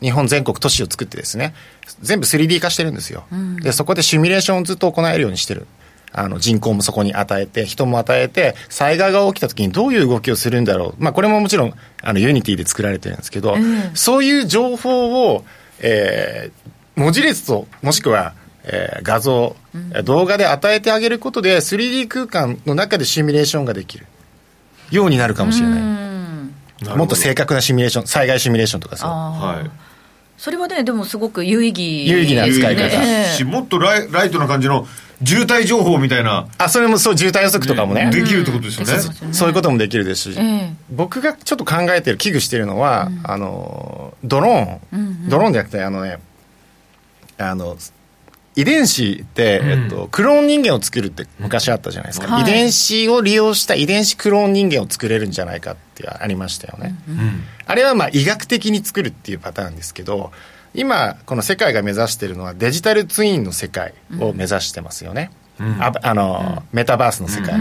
[0.00, 1.54] 日本全国都市を作ってですね、
[2.00, 3.24] 全部 3D 化してるんですよ。
[3.30, 5.66] うん、で、そこでシミュレーションをずっと行えるようにしてる。
[6.12, 13.54] あの人口もそこに与えて、人も与えて、災害が起きたときにどういう動きをするんだろう、まあ、これももちろんあの Unity で作られてるんですけど、
[13.92, 15.44] そういう情報を、
[15.80, 18.32] えー、文字列と、もしくは
[18.66, 24.06] えー、画像、うん、動画で与えてあげることで 3D 空間の中でシミュレーションができる
[24.90, 26.96] ようになるかもしれない。
[26.96, 29.70] もっと正確なシミュレーション災害シミュレーションとかさ、はい、
[30.36, 34.86] それはねでもすごく有意義有意義な使い方、えー、もっとライライトな感じの
[35.24, 36.46] 渋滞情報みたいな。
[36.58, 38.92] あそれもそう渋滞予測とかもね、できるってことですよね、
[39.28, 46.18] うん、そういうこともできるですし、えー、僕がちょっと考えてる危惧してるのは、うん、あのドローン、うんうん、ドローンじゃなくてあのね
[47.38, 47.78] あの
[48.56, 60.32] 遺伝子って、えっと、クローン人間を作るって昔あったじゃないですか、はい、遺伝子を利用した遺伝子クローン人間を作れるんじゃないかってありましたよね、うん、あれはまあ医学的に作るっていうパターンですけど
[60.74, 67.54] 今この世界が目指しているのはデジタルツインの世界を目指してますよね、うん、ああの、メタバースの世界、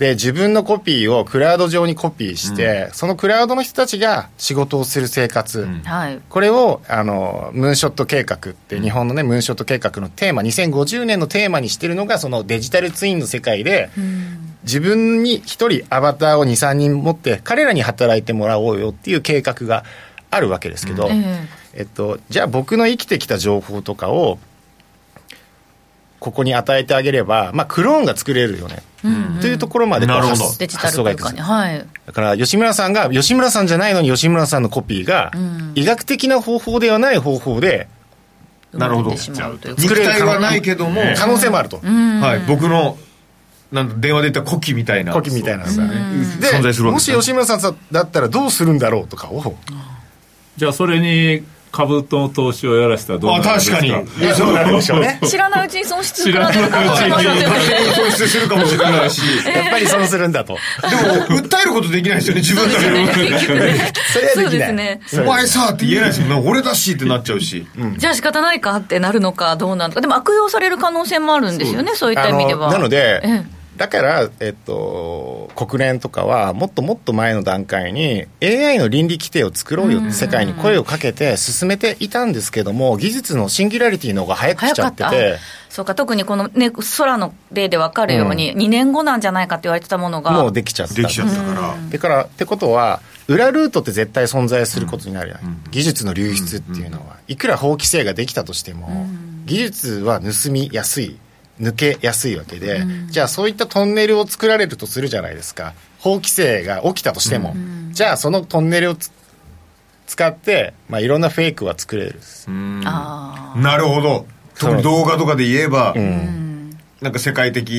[0.00, 5.82] で自分のコピーをクラウド上にコピーして、うん、そのクラウドの人たちが仕事をする生活、うん、
[6.30, 19.84] これをあのムーンショット計画って日本のねムーンショット計画のテーマ2050年のテーマにしてるのがそのデジタルツインの世界で、うん、自分に一人アバターを23人持って彼らに働いてもらおうよっていう計画が
[20.30, 21.10] あるわけですけど、
[21.74, 24.38] えっと、じゃあ僕の生きてきた情報とかを
[26.20, 35.32] ここに与えてあげれば、まあ、クローンが作れるよね、うんうん、というところまで発デジタル空間に、はい、だから吉村さんが吉村さんじゃないのに吉村さんのコピーが、
[35.74, 37.88] 医学的な方法ではない方法で
[38.72, 39.16] なるほど。
[39.16, 42.98] 作れるはないけども可能性もあると、はい、僕の
[43.72, 45.12] なん電話で言った古希みたいな。
[45.12, 46.24] 古希みたいなのがね。
[46.40, 49.54] でもし吉村さんだったらどうするんだろうとかを。
[50.56, 53.76] じゃあそれに株と投資をやらせたらどうなるんですか？
[53.76, 53.96] 確か
[54.26, 54.34] に。
[54.34, 55.20] そうなるでしょうね。
[55.24, 60.56] 知らないうちに損失知らないうちに損失するかもしれないし やっぱり損するんだと。
[60.82, 62.84] でも訴えることできないですよね自分だけ
[64.12, 64.74] それはできない。
[64.74, 65.00] ね。
[65.12, 66.46] お前さって言えないですもん。
[66.48, 67.66] 俺だしってなっちゃうし。
[67.98, 70.00] じゃあ仕方ないかってなるのかどうなのか。
[70.00, 72.72] でも悪用される可能性もあるんですよねそういった意味では。
[72.72, 73.22] なので
[73.80, 85.38] だから、えっと、国連とかはもっともっと前の段階に AI の倫理規定を作ろうよって世界に声をかけて進めていたんですけども技術のシンギュラリティの方が早く来ちゃってて。
[85.70, 85.94] そうか。
[85.94, 90.32] 特にこの、ね、空の例で分かるように、うん、2年後なんじゃないかって言われてたものが。
[90.32, 90.94] もうできちゃった。
[90.94, 99.06] できちゃったから、でからってことは裏ルートって絶対存在することになるよね、うん、技術の流出っていうのは、いくら法規制ができたとしても、
[99.46, 101.16] 技術は盗みやすい
[101.60, 105.74] 抜けやすいわけで、うん、じゃあそういったトンネルを作られるとするじゃないですか。
[105.98, 108.96] 法規制が起きたとしても、うん、じゃあそのトンネルを
[110.06, 112.18] 使って、まあ、いろんなフェイクは作れる。
[112.48, 114.26] なるほど。
[114.58, 117.70] 特に動画とかで言えば、うん、なんか世界的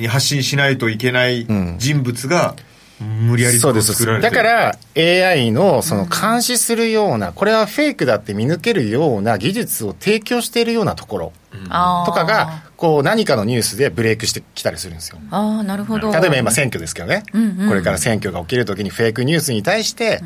[0.00, 1.46] に発信しないといけない
[1.78, 2.56] 人物が、
[3.00, 15.18] 無理やりそうですだから AI のその監視するような、これはフェイクだって見抜けるような技術を提供しているようなところとかがこう何かのニュースでブレイクしてきたりするんですよ。
[15.30, 16.12] あなるほど。
[16.12, 20.20] 例えば今選挙ですけどね、うんうん、これから選挙が起きるときにフェイクニュースに対して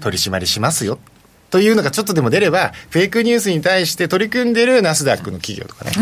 [0.00, 0.98] 取り締まりしますよ。
[1.50, 5.92] というのがちょっとでも出ればフェイクニュースに対して取り組んでるナスダックの企業とかね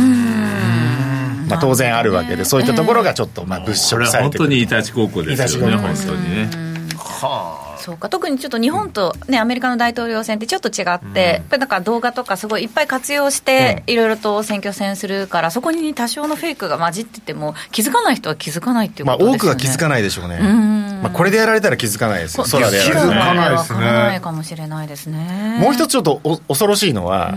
[1.49, 6.31] まあ、当然あるわけで、そういったところがちょっとまあ物色されてくる、本当にイタチ高校ですよね本当に。
[6.31, 6.51] ね
[6.97, 7.65] はあ。
[7.85, 8.09] そうか。
[8.09, 20.39] 特にちょっと日本と、ね、アメリカの大統領選ってちょっと違って、うん、だから動画とかすごいいっぱい活用して、いろいろと選挙戦するから、そこに多少のフェイクが混じってても、気づかない人は気づかないっていうことですよね、まあ、多くは気づかないでしょうね、
[21.03, 23.51] まあ、これでやられたら気づかないですよ、空でやられたら、気づかない。
[23.51, 23.81] ですね。
[23.81, 25.59] ないかもしれないですね。
[25.61, 27.35] もう一つちょっとお恐ろしいのは、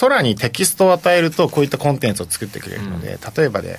[0.00, 3.78] 空にテキストを与えると、こういったコンテンツを作ってくれるので、例えばで、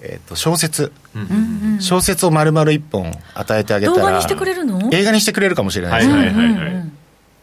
[0.00, 1.22] えー、と小説、うん。
[1.22, 4.90] うん、小説を丸々一本与えてあげたら動画にしてくれるの？
[4.92, 6.00] 映画にしてくれるかもしれない。
[6.02, 6.74] ですね、はいはいはい。
[6.74, 6.90] はい、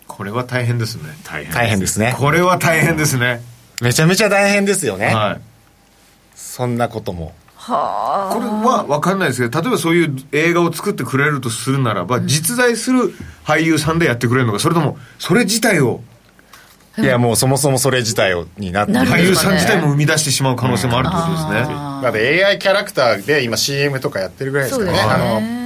[0.08, 1.04] これは大変ですね。
[1.24, 2.16] 大変大変ですね。
[2.18, 3.41] これは大変ですね。
[3.82, 5.41] めちゃめちゃ大変ですよね、はい、
[6.36, 7.34] そんなことも。
[7.56, 8.34] はあ。
[8.34, 16.01] これは分かんないですけど例えばそういう映画を作ってくれるとするならば、うん、実在する俳優さんでやってくれるのかそれともそれ自体を
[16.98, 25.00] いやもうそもそもそれ自体になって、俳優さん自体も生み出してしまう可能性もあるってことですね、だって AI キャラクターで今 CM とかやってるぐらいですからね。
[25.00, 25.64] あの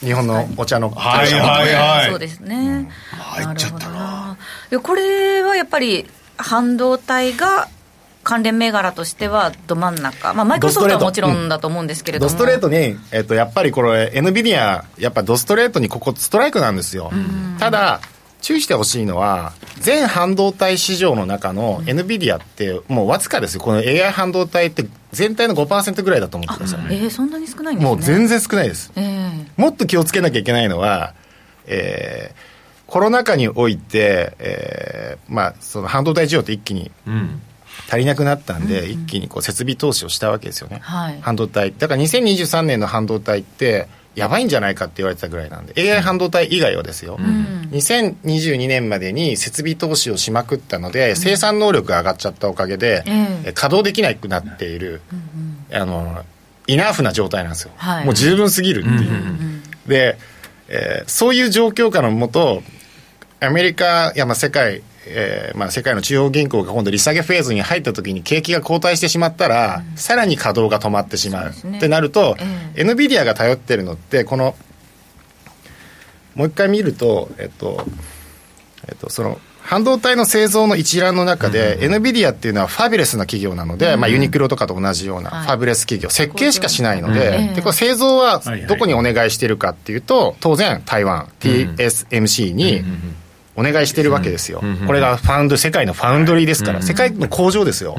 [0.00, 2.10] 日本のお茶のはいはいはい。
[2.10, 4.36] そうですね、入っちゃったな。
[4.82, 6.06] これはやっぱり
[6.36, 7.68] 半導体が
[8.24, 17.10] 関連銘柄としてはど真ん中、まあ、マイクロソフトはもちろんだと思うんですけれども、ドストレートに、えっと、やっぱりこれ、NVIDIA、やっぱドストレートにここ、ストライクなんですよ。
[17.58, 18.00] ただ、
[18.42, 23.60] 注意してほしいのは、全半導体市場の中の NVIDIA ってもうわずかですよ。
[23.60, 26.80] この AI 半導体って全体の5%ぐらいだと思ってください。
[26.90, 27.94] えー、そんなに少ないんですね。
[27.94, 28.92] もう全然少ないです。
[28.96, 31.14] えー、もっと気をつけなきゃいけないのは、
[31.66, 36.90] えー、コロナ禍において、えー、まあ、その半導体需要って一気に
[37.88, 55.00] 足りなくなったんで、一気にこう設備投資をしたわけですよね、はい、半導体だから2023年の半導体ってやばいんじゃないかって言われてたぐらいなんで AI 半導体以外はですよ、うん、2022年までに設備投資をしまくったので、生産能力が上がっちゃったおかげで、うん、稼働できなくなっている、
[55.70, 56.24] うん、あの
[56.66, 60.18] イナーフな状態なんですよ、はい、もう十分すぎるっていう、で、
[60.68, 62.62] えー、そういう状況下のもと
[63.40, 72.36] アメリカやまあ世界えーまあ、世界の中央銀行が今度利下げフェーズに入った時に景気が後退してしまったら、うん、さらに稼働が止まってしまう、ね、ってなると、
[72.74, 74.54] えー、NVIDIA が頼ってるのってこの
[76.34, 77.84] もう一回見るとえっと
[78.88, 92.82] えっとその半導体の製造の一覧の中で、うん、NVIDIA っていうのはファビュレスな企業なので、うん、まあ、ユニクロとかと同じようなファビュレス企業、はい、設計しかしないのでうん、でこれ製造はどこにお願いしてるかっていうと当然台湾 TSMC に
[93.56, 97.96] お願いしてるわけですよ、これがファウンド世界のファウンドリーですから、世界の工場ですよ、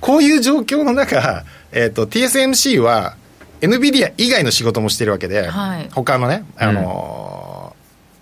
[0.00, 3.16] こういう状況の中、えーと、TSMC は
[3.60, 7.74] NVIDIA 以外の仕事もしてるわけで、はい、他のね、あの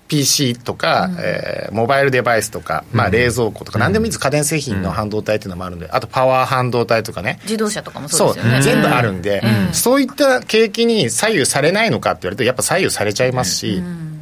[0.09, 4.20] ー、PC とか、うん、えー、モバイルデバイスとか、まあ、冷蔵庫とか、うん、何でもいいです。
[4.20, 7.41] 家電製品の半導体っていうのもあるんであとパワー半導体とかね。
[7.43, 8.62] 自動車とかもそうですよね。
[8.62, 14.22] 全部あるんで、うん、そういった景気に左右されないのかって言われるとやっぱ左右されちゃいますし、うん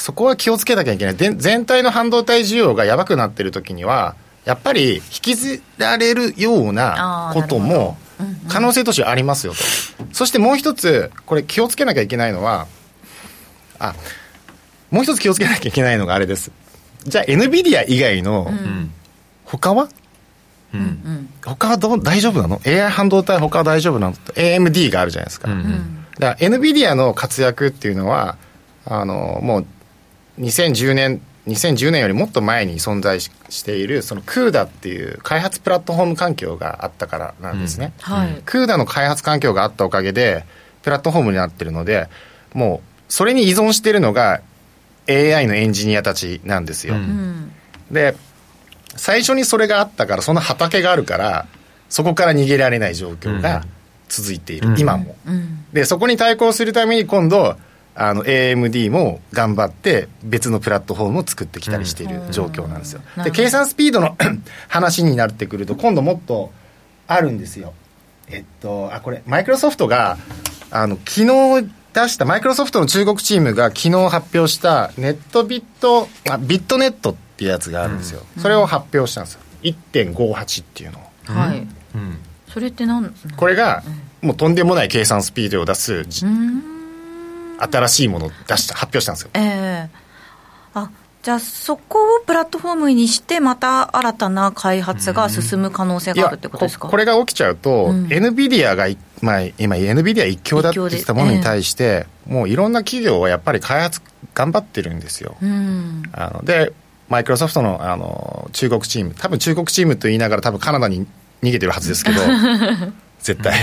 [0.00, 1.16] そこは気をつけなきゃいけない。
[1.16, 7.96] で全体の半導体需要がやばくなってる時には、やっぱり引きずられるようなことも
[8.48, 9.58] 可能性としてありますよと。
[10.12, 12.66] そしてもう一つ、これ気をつけなきゃいけないのは、
[13.78, 13.94] あ、
[14.90, 16.52] もう一つ気をつけなきゃいけないのがあれです。
[17.04, 18.50] じゃあ NVIDIA 以外の、
[19.44, 19.88] 他は、
[20.72, 25.50] うん、他はどう大丈夫なの ?AI 半導体他は大丈夫なの ?AMD があるじゃないですか。
[25.50, 28.36] うん、だから NVIDIA の活躍っていうのは、
[28.84, 29.66] あの、もう
[30.38, 33.30] 2010年2010年よりもっと前に存在し
[33.64, 38.14] ているそのクーダっていう開発プラットフォーム環境があったからなんですね、うん。
[38.14, 40.44] はい、クーダの開発環境があったおかげで
[40.82, 42.08] プラットフォームになってるので
[42.52, 44.40] もうそれに依存してるのが
[45.08, 47.52] AI のエンジニアたちなんですよ、うん、
[47.92, 48.16] で
[48.96, 51.46] 最初にそれがあったからその畑があるから
[51.88, 53.64] そこから逃げられない状況が
[54.08, 55.16] 続いている、うん、今も、
[55.72, 57.56] でそこに対抗するために今度
[57.98, 63.00] あの AMD も頑張って別のプラットフォームを作ってきたりしている状況なんですよ。
[63.24, 64.16] で計算スピードの
[64.68, 66.52] 話になってくると今度もっと
[67.06, 67.72] あるんですよ。
[68.28, 70.18] えっとあこれマイクロソフトが
[70.70, 79.40] あの昨日出したマイクロソフトの中国チームが昨日発表したネットビットあビットネットっていうやつがあるんですよ、うん、それを発表したんですよ。
[79.62, 81.02] 1.58っていうのを。
[81.24, 82.18] はい、うん、
[82.48, 83.82] それって何これが、
[84.20, 86.75] もうとんでもない計算スピードを出す、うん
[87.58, 89.30] 新しいものを出した発表したんですよ。
[89.34, 90.90] えー、あ
[91.22, 98.86] じゃあそこをプラットフォームにしてまた新たな開発が進む可能性があるってことですか、これが起きちゃうと、うん、NVIDIA が、
[99.22, 104.00] まあ、今 NVIDIA 一強だって言ったものに対して、えー、もういろんな企業はやっぱり開発
[104.34, 105.36] 頑張ってるんですよ。
[105.42, 106.72] うん、あので
[107.08, 111.06] マイクロソフトのあの中国チーム多分中国チームと言いながら多分カナダに
[111.42, 112.20] 逃げてるはずですけど
[113.26, 113.54] 絶対。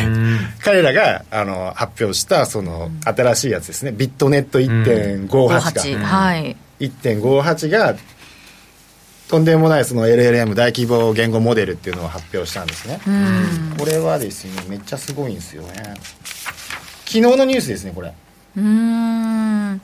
[0.62, 3.94] 彼らがあの発表したその新しいやつですね。
[3.94, 7.96] ビットネット1.58が、はい、1.58が
[9.30, 13.00] とんでもないその LLM 大規模言語モデルっていうのを発表したんですね。
[13.80, 15.94] これはですねめっちゃすごいんですよね。
[17.06, 18.14] 昨日のニュースですねこれ。
[18.58, 19.82] うん。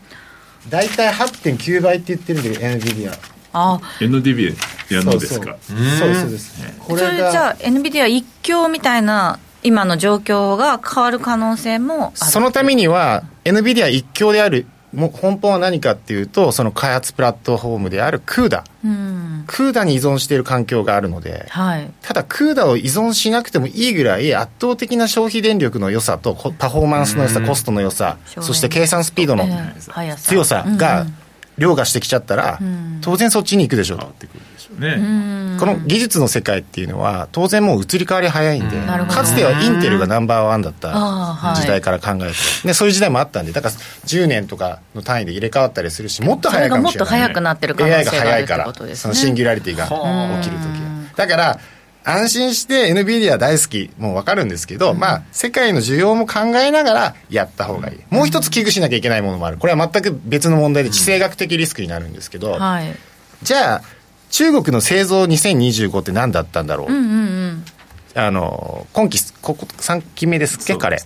[0.67, 3.17] 大体8.9倍って言ってるんで NVIDIA
[3.53, 3.79] あ。
[3.99, 5.55] NVIDIA のですか？
[5.61, 5.73] そ
[6.05, 6.29] うそう。
[6.29, 6.61] です。
[6.79, 29.45] これじゃあ NVIDIA 一強みたいな今の状況が変わる可能性もそのためには NVIDIA 一強であるも根本は何かっていうとその開発プラットフォームである CUDA、うん、CUDA に依存している環境があるので、はい、ただ CUDA を依存しなくてもいいぐらい圧倒的な消費電力の良さとパフォーマンスの良さ、コストの良さそして計算スピードの
[30.17, 31.05] 強さが
[31.59, 32.59] 凌駕してきちゃったら、
[33.01, 34.41] 当然そっちに行くでしょうってくる
[34.79, 38.77] ね、この技術の世界っていうのは当然もう移り変わり早いんで、
[39.09, 50.79] かつてはインテルがナンバーワンだった時代から考えると、でそういう時代もあったんでだから10年とかの単位で入れ替わったりするしもっと早いかもしれない、もっと早くなってる可能性があるってことです、ね、そのシンギュラリティが起きる時
[51.15, 51.59] だから
[52.03, 53.91] 安心して NVIDIA 大好き。
[53.97, 57.97] もう分かるんですけど、うん、まあ世界の需要も考えながらやった方がいい。
[58.09, 59.57] もう一つ危惧しなきゃいけないものもある。
[59.57, 62.95] これは全く別の問題で地政学的リスクになるんですけど、うんはい、
[63.43, 63.81] じゃあ
[64.29, 67.15] 中国の製造2025って何だったんだろう、うんうんう
[67.51, 67.65] ん。
[68.15, 70.99] あの今期ここ3期目ですっけ、彼、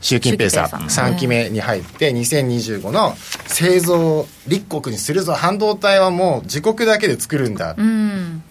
[0.00, 3.14] 習近平さん、3期目に入って、2025の
[3.46, 8.42] 製造立国にするぞ、半導体はもう自国だけで作るんだ、うん、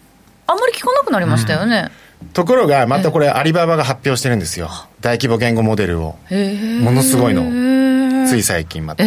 [0.47, 1.89] あんまり聞かなくなりましたよね。
[2.21, 4.69] うん、ところが、またこれ、アリババが発表してるんですよ。
[5.01, 6.15] 大規模言語モデルを。
[6.81, 7.94] ものすごいの。
[8.27, 9.03] つい最近まで。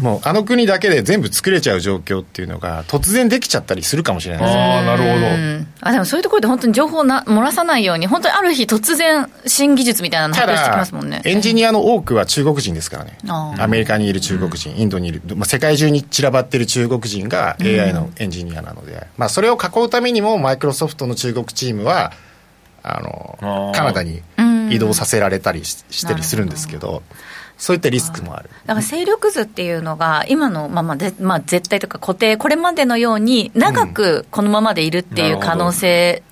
[0.00, 4.44] もうあの国だけで全部作れちゃう状況っていうのが突然できちゃったりするかもしれない。
[4.44, 5.66] ですああなるほど。
[5.82, 11.20] あでもそういうところで本当に情報な漏らさないように本当にある日突然新技術みたいなの発表してきますもんね。
[11.24, 13.18] エンジニアの多くは中国人ですからね。
[13.58, 22.12] アメリカにいる中国人インドにいる、まあ、世界中に散らばってる中国人が AI のエンジニアなので、まあ、それを囲うためにもマイクロソフトの中国チームは
[22.82, 24.22] あのカナダに
[24.70, 27.02] 移動させられたりししたりするんですけど
[27.60, 28.48] そういったリスクもある。
[28.64, 36.22] だから勢力図っていうのが、今のままで、まあ、絶対とか固定、これまでのように、長くこのままでいるっていう可能性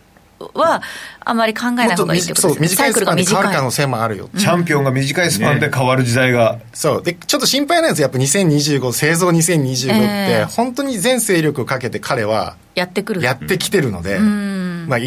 [0.55, 0.81] は、
[1.21, 2.69] あまり考えない方がいいってことですね。
[2.69, 4.31] 短いスパンで変わる可能性もあるよ。
[4.39, 6.61] チャンピオンが短いスパンで変わる時代が。
[6.73, 7.03] そう。
[7.03, 8.05] で、ちょっと心配なんですよ。
[8.05, 13.21] やっぱ2025、製造2025って、本当に全勢力をかけて彼は、やってくる。
[13.21, 14.99] やってきてるので、まあ、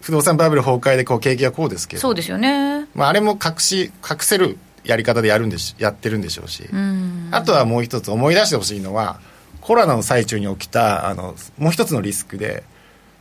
[0.00, 2.02] 不動産バブル崩壊でこう景気はこうですけど。
[2.02, 2.86] そうですよね。
[2.96, 6.64] まあ、あれも隠し、隠せるやり方でやるんでしやってるんでしょうし、
[7.30, 9.20] あとはもう一つ思い出してほしいのは
[9.60, 12.62] コロナの最中に起きたあのもう一つのリスクで、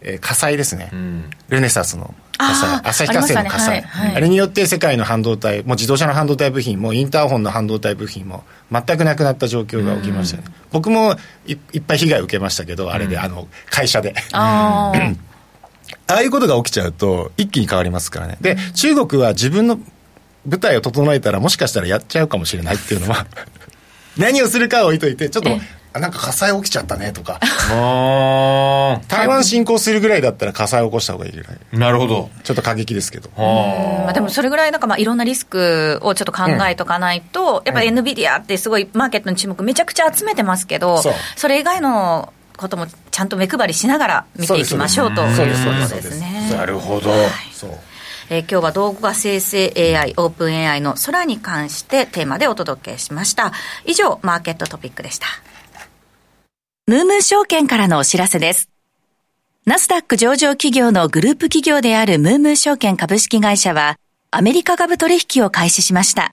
[0.01, 0.91] えー、火災ですね、
[1.49, 2.81] ルネサスの火災。
[2.83, 3.79] 旭化成の火災。
[3.79, 11.15] あ,、ねはいはい、あれによって世界の半導体もう自動車の半導体部品もインターホンの半導体部品も全くなくなった状況が起きましたね、僕も
[11.47, 14.13] いっぱい被害を受けましたけどあれで、あの会社で。
[16.07, 18.37] ああいうことが起きちゃうと一気に変わりますからね。
[18.41, 19.79] で中国は自分の
[20.45, 23.25] 舞台を整えたらもしかしたらやっちゃうかもしれないっていうのは。
[24.17, 25.49] 何をするかは置いといてちょっと
[25.99, 27.39] なんか火災起きちゃったねとか。
[29.07, 31.57] 台湾侵攻するぐらいだったら火災起こした方がいいぐらい。
[31.73, 32.29] なるほど。
[32.43, 33.29] ちょっと過激ですけど。
[33.37, 41.01] まあ、でもそれぐらいなんかまあいろんなリスクをちょっと考えとかないと、うん、やっぱり NVIDIA ってすごいマーケットの注目めちゃくちゃ集めてますけど、
[41.35, 46.51] それ以外のこともちゃんと目配りしながら見ていきましょうということですね。
[46.55, 47.71] なるほど、はい、そう
[48.29, 53.51] えー、今日は動画生成 AI、オープン AI の空に関してテーマでお届けしました。
[53.85, 55.27] 以上、マーケットトピックでした。
[56.87, 58.69] ムームー証券からのお知らせです。
[59.65, 63.97] ナスダック上場企業のグループ企業であるムームー証券株式会社は、
[64.31, 66.31] アメリカ株取引を開始しました。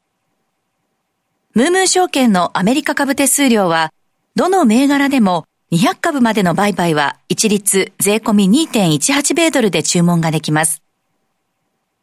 [1.54, 3.92] ムームー証券のアメリカ株手数料は、
[4.34, 10.81] どの銘柄でも200株までの売買は一律税込み2.18米ドルで注文ができます。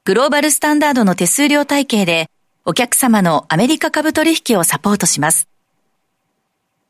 [0.10, 2.32] グローバルスタンダードの手数料体系で、
[2.66, 5.47] お客様のアメリカ株取引をサポートします。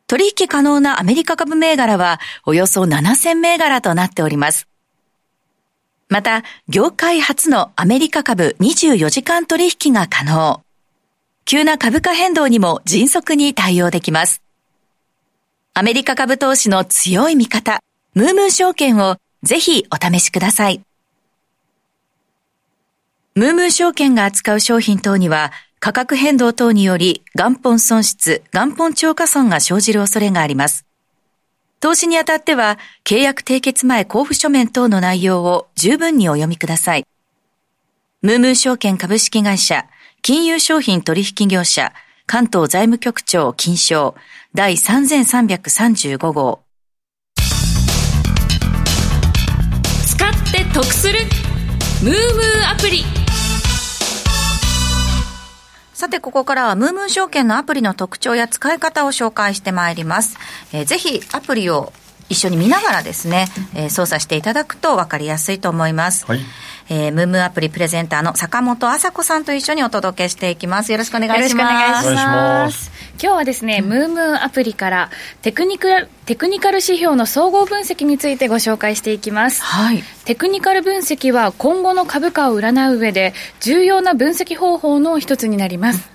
[0.07, 4.70] 取引可能なアメリカ株銘柄はおよそ7000銘柄となっております。
[6.07, 10.61] また、業界初のアメリカ株24時間取引が可能。
[11.43, 14.41] 急な株価変動にも迅速に対応できます。
[15.74, 17.82] アメリカ株投資の強い味方、
[18.13, 20.82] ムームー証券をぜひお試しください。
[23.36, 30.86] ムームー証券が扱う商品等には、価格変動等により元本損失、元本超過損が生じる恐れがあります。
[31.80, 37.06] 投資にあたっては、契約締結前交付書面等の内容を十分にお読みください。
[38.22, 39.86] ムームー証券株式会社、
[40.22, 41.94] 金融商品取引業者、
[42.26, 44.16] 関東財務局長金賞
[44.54, 46.64] 第3335号。
[50.06, 51.20] 使って得する
[52.04, 53.18] ムームーアプリ
[56.00, 60.38] さて、ここからはムームー証券のアプリの特徴や使い方を紹介してまいります。
[60.72, 61.91] えー、ぜひアプリを
[62.30, 66.26] 一緒に見ながらですね、えー、操作していただくと分かりやすいと思います。
[66.26, 66.39] はい。
[66.88, 70.93] えー、ムームーアプリプレゼンターの坂本麻子さんと一緒にお届けしていきます。
[70.93, 71.76] よろしくお願いします。
[71.76, 72.91] よろしくお願いします。
[73.22, 75.10] 今日はですね、うん、ムームーアプリから
[75.41, 79.62] テクニカル、テクニカル指標の総合分析についてご紹介していきます。
[79.62, 80.02] はい。
[80.30, 86.08] テクニカル分析は今後の株価を占う上で重要な分析方法の一つになります。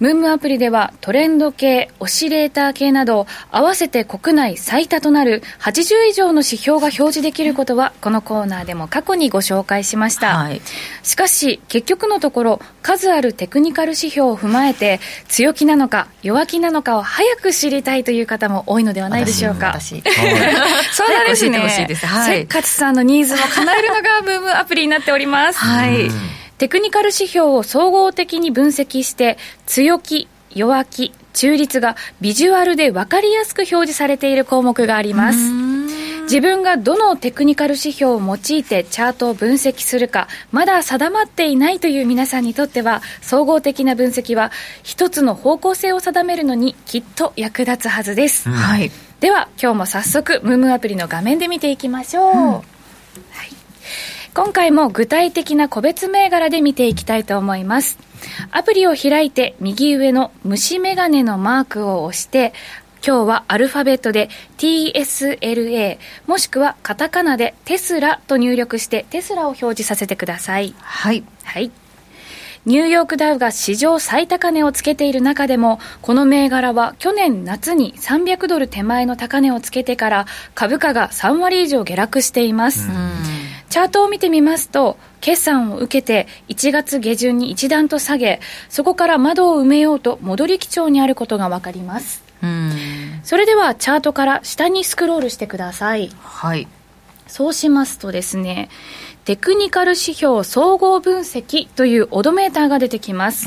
[0.00, 10.36] うん、ムームアプリではトレンド系、オシレーター系など合わせて国内最多となる80以上の指標が表示できることはこのコーナーでも過去にご紹介しました。
[10.38, 10.60] はい、
[11.04, 14.98] しかし結局のところ数あるテクニカル指標を踏まえて
[15.28, 19.78] 強気なのか弱気なのかを早く知りたいという方も多いのではないでしょうか。
[19.80, 21.60] そうなんですね。
[21.60, 25.58] はい、せっかちさんのニーズを叶えるのがブームアプリになっております。
[25.58, 26.10] はい。
[26.58, 29.36] テクニカル指標を総合的に分析して
[29.66, 35.52] 強気、弱気、中立がビジュアルで分かりやすく表示されている項目があります。
[36.22, 48.48] 自分がどのテクニカル指標を用いてチャートを分析するか、まだ定まっていないという皆さんにとっては、総合的な分析は、一つの方向性を定めるのにきっと役立つはずです。
[48.48, 48.90] うん、はい。
[49.20, 52.32] では、今日も早速、ムームアプリの画面で見ていきましょう。
[52.34, 52.71] うん
[54.34, 57.98] 今回も具体的な個別銘柄で見ていきたいと思います。
[58.50, 62.54] アプリを開いて右上の虫眼鏡のマークを押して
[63.06, 70.74] 今日はアルファベットで TSLA もしくはカタカナでテスラと入力してテスラを表示させてください。
[70.78, 71.24] はい。
[71.42, 71.70] はい。
[72.64, 82.88] ニューヨークダウが史上最高値をつけている中でも、この銘柄は去年夏に300ドル手前の高値をつけてから株価が3割以上下落しています。
[83.68, 92.22] チャートを見てみますと、決算を受けて1月下旬に一段と下げ、そこから窓を埋めようと戻り基調にあることがわかります。
[93.24, 96.12] それではチャートから下にスクロールしてください。
[96.20, 96.68] はい。
[97.26, 98.68] そうしますとですね、
[99.24, 103.46] テクニカル指標総合分析というオドメーターが出てきます。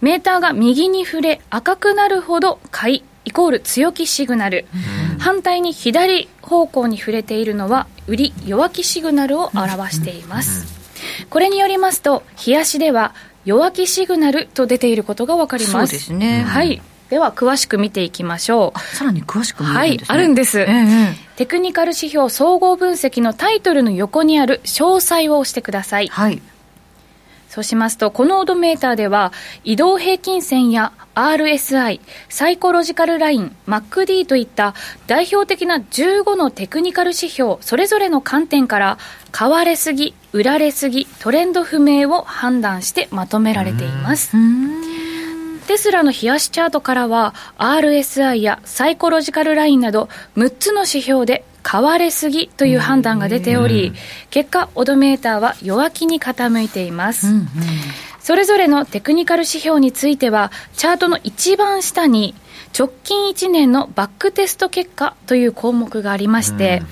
[0.00, 4.66] メーターが右に触れ赤くなるほど買いイコール強気シグナル、
[5.18, 10.66] 反対に左方向に触れているのは売り弱気シグナルを表しています、
[11.30, 15.72] これによりますと冷やしでは弱気シグナルと出ていることが分かります。
[15.72, 18.78] そうですね、はいでは詳しく見ていきましょう。
[18.96, 26.08] さらに詳しく見るんです、ね、はいあるんです、えー、テクニカル指標総合分析のタイトルの横にある詳細を押してください。
[26.08, 26.40] はい。
[27.54, 29.32] そうしますと、このオドメーターでは、
[29.62, 34.74] 移動平均線や RSI、サイコロジカルライン、MacD といった
[35.06, 38.98] 代表的な15のテクニカル指標、それぞれの観点から、
[39.30, 44.36] 買われすぎ、売られすぎ、トレンド不明を判断してまとめられています。
[45.66, 53.94] テスラの冷やしチャートからは RSI やサイコロジカルラインなど6つの指標で買われすぎという判断が出ており、
[54.30, 57.26] 結果、オドメーターは弱気に傾いています。
[58.20, 62.34] それぞれのテクニカル指標については、チャートの一番下に、
[62.78, 66.82] 直近1年のバックテスト結果という項目がありまして、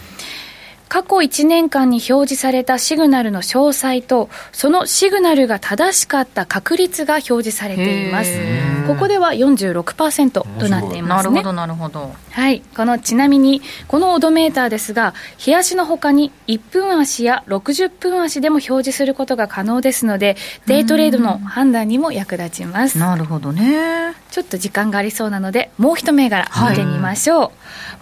[0.92, 8.38] 過去1年間に表示されたシグナルの詳細と、そのシグナルが正しかった確率が表示されています。
[8.86, 11.36] ここでは46%となっていますね。
[11.36, 12.14] なるほど、なるほど。
[12.32, 12.60] はい。
[12.76, 20.36] この、ちなみに、このオドメーターですが、日足の他に1分足や60分足でも表示することが可能ですので、
[20.66, 22.98] デイトレードの判断にも役立ちます。
[22.98, 24.12] なるほどね。
[24.30, 27.40] ちょっと時間がありそうなので、もう一銘柄見てみましょう。
[27.40, 27.50] はい、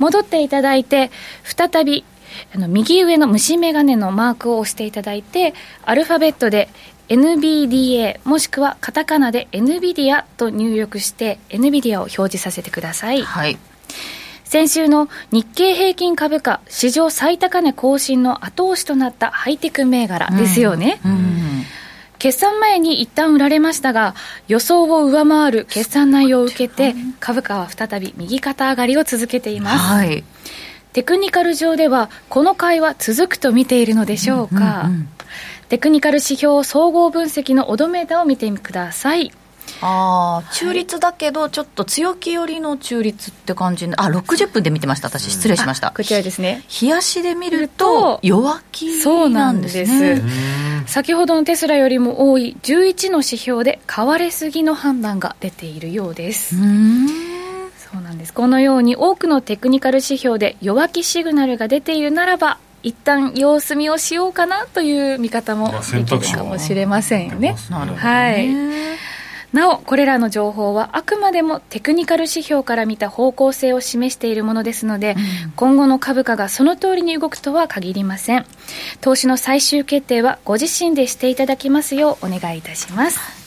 [0.01, 1.13] 戻っていただいて、
[1.45, 2.05] 再び
[2.55, 6.69] あの右上の虫眼鏡のマークを押していただいて、アルファベットで
[7.09, 13.23] NBDA もしくはカタカナで NVIDIA と入力して NVIDIA を表示させてください。
[13.23, 13.59] はい。
[14.45, 21.01] 先週の日経平均株価史上最高値更新の後押しとなったハイテク銘柄ですよね。
[21.05, 21.41] うんうん
[22.21, 24.15] 決算前に一旦売られましたが、
[24.47, 29.79] 予想を上回る決算内容を受けて、株価は再び右肩上がりを続けています。
[29.79, 30.23] はい。
[30.93, 35.09] テクニカル上ではこの会話続くと見ているのでしょうか、うんうんうん、
[35.69, 39.33] テクニカル指標総合分析のオドメーターを見てください。
[39.83, 45.93] ああ、中立だけど、ちょっと強気寄りの中立って感じあ、60分で見てました、私、失礼しました。
[45.93, 46.63] こちらですね。
[46.83, 48.89] 冷やしで見ると、弱気
[49.31, 50.23] なんです
[50.87, 56.57] 先ほどのテスラよりも多い11の指標で、買われすぎの判断が出ているようです。
[57.93, 67.55] そうなんですこのように多くのテクニカル指標で弱気シグナルが出ているならば一旦様子見をしようかなという見方もできるかもしれませんよね。
[67.97, 68.49] はい、
[69.53, 78.47] なお、これらの情報はあくまでもテクニカル指標から見た方向性を示しているものですので、うん、今後の株価がその通りに動くとは限りません。
[79.01, 83.40] 投資の最終決定はご自身でしていただきますようお願いいたします。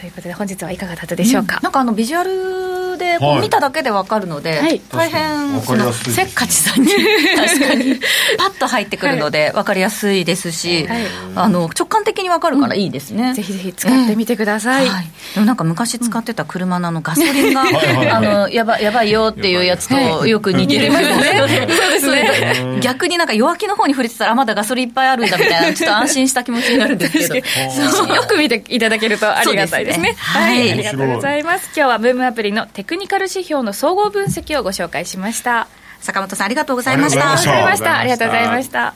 [0.00, 6.88] ということで本日はいかがだったでしょうか、うん、なんかあのビジュアルでこう見ただけで分かるので、はい、大変そのせっかちさんに。
[7.36, 8.00] 確かに。
[8.38, 11.02] パッと入ってくるので分かりやすいですし、はい、
[11.34, 17.64] あの直感的に分かるからいいですね、うん、ぜひぜひ使ってみてください、えーはい、でもなんか昔使ってた車のあのガソリンが
[18.12, 21.48] あのやばやばいよっていうやつとよく似てるますねそう
[21.90, 22.78] ですね。
[22.80, 23.26] 逆になん。
[23.26, 30.14] か弱気の方に触れてたらまだガソリンいっぱいあるんだみたいなちょっと安心した気持ちになるんですけどよく見ていただけるとありがたいですね。
[30.18, 31.66] はい、ありがとうございます。
[31.76, 35.68] 今日はブームアプリのテクニカル指標の総合分析をご紹介しました。
[36.00, 37.32] 坂本さんありがとうございました。
[37.32, 37.98] ありがとうございました。
[37.98, 38.94] ありがとうございました。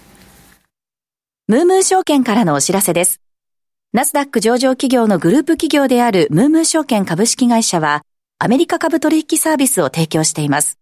[1.49, 3.21] ムームー証券からのお知らせです。
[3.93, 8.03] ナスダック上場企業のグループ企業であるムームー証券株式会社は、
[8.39, 10.79] アメリカ株取引サービスを提供しています。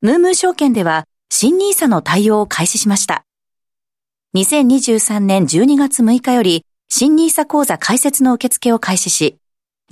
[0.00, 3.24] ムームー証券では、新ニーサの対応を開始しました。
[4.36, 9.38] 2023年12月6日より、新 nisa 講座開設の受付を開始し、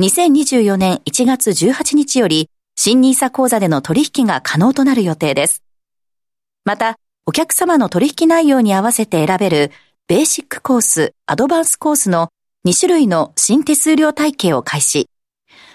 [0.00, 5.62] 2024年1月18日より新 nisa 講座での取引が可能となる予定です。
[6.64, 9.70] また、お客様の取引内容に合わせて選べる
[10.08, 12.30] ベーシックコース、アドバンスコースの
[12.66, 15.08] 2種類の新手数料体系を開始。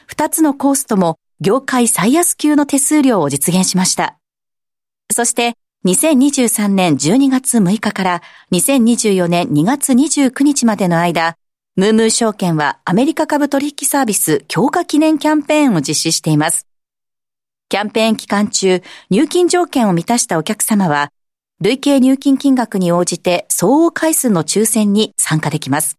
[0.10, 4.18] 2つのコースとも業界最安級の手数料を実現しました。
[5.10, 5.56] そして
[5.86, 8.22] 2023年12月6日から
[8.54, 11.36] 2024年2月29日までの間、
[11.76, 16.68] ムームー証券はアメリカ株取引サービス強化記念キャンペーンを実施しています。
[17.68, 21.12] キャンペーン期間中、入金条件を満たしたお客様は、
[21.60, 25.98] 累計入金金額に応じて相応回数の抽選に参加できます。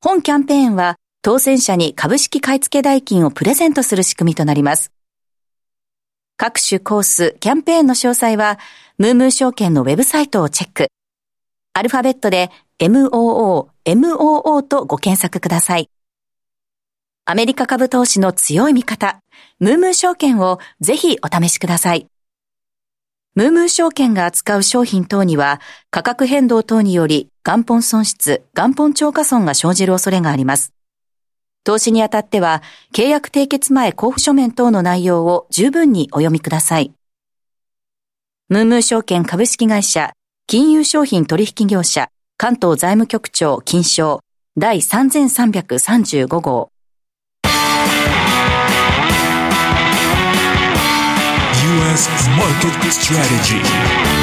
[0.00, 4.90] 本キャンペーンは、当選者に株式買付代金をプレゼントする仕組みとなります。
[6.42, 8.58] 各種コース、キャンペーンの詳細は、
[8.96, 10.86] ムームー証券のウェブサイトをチェック。
[11.74, 15.90] アルファベットで MOO、MOO とご検索ください。
[17.26, 19.20] アメリカ株投資の強い味方、
[19.58, 22.06] ムームー証券をぜひお試しください。
[23.34, 25.60] ムームー証券が扱う商品等には
[25.90, 30.72] 価格変動等により元本損失、元本超過損が生じる恐れがあります。
[31.64, 36.92] 投資にあたっては契約締結前交付書面等の内容を十分にお読みください。
[38.48, 40.12] ムームー証券株式会社
[40.46, 44.20] 金融商品取引業者関東財務局長金賞
[44.56, 46.72] 第3335号
[51.62, 54.19] US Market Strategy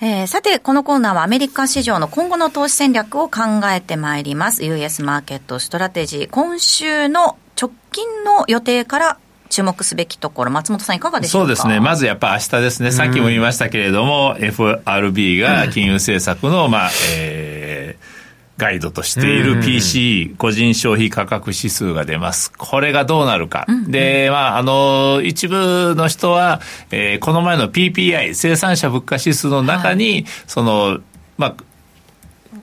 [0.00, 3.40] えー、さて、このコーナーはアメリカ市場の今後の投資戦略を考
[3.74, 4.64] えてまいります。
[4.64, 6.30] US マーケットストラテジー。
[6.30, 9.18] 今週の直近の予定から
[9.48, 18.17] 注目すべきところ、松本さん、いかがでしょうそうですね、まずやっぱ明日ですね、さっきも言いましたけれども、FRB が金融政策の、まあえー、
[18.58, 22.52] ガイドとしている PC 個人消費価格指数が出ます。
[22.52, 23.66] これがどうなるか。
[23.86, 30.98] で、まあ、あの、一部の人は、えー、この前の PPI、生産者物価指数の中に、はい、その、
[31.38, 31.54] まあ、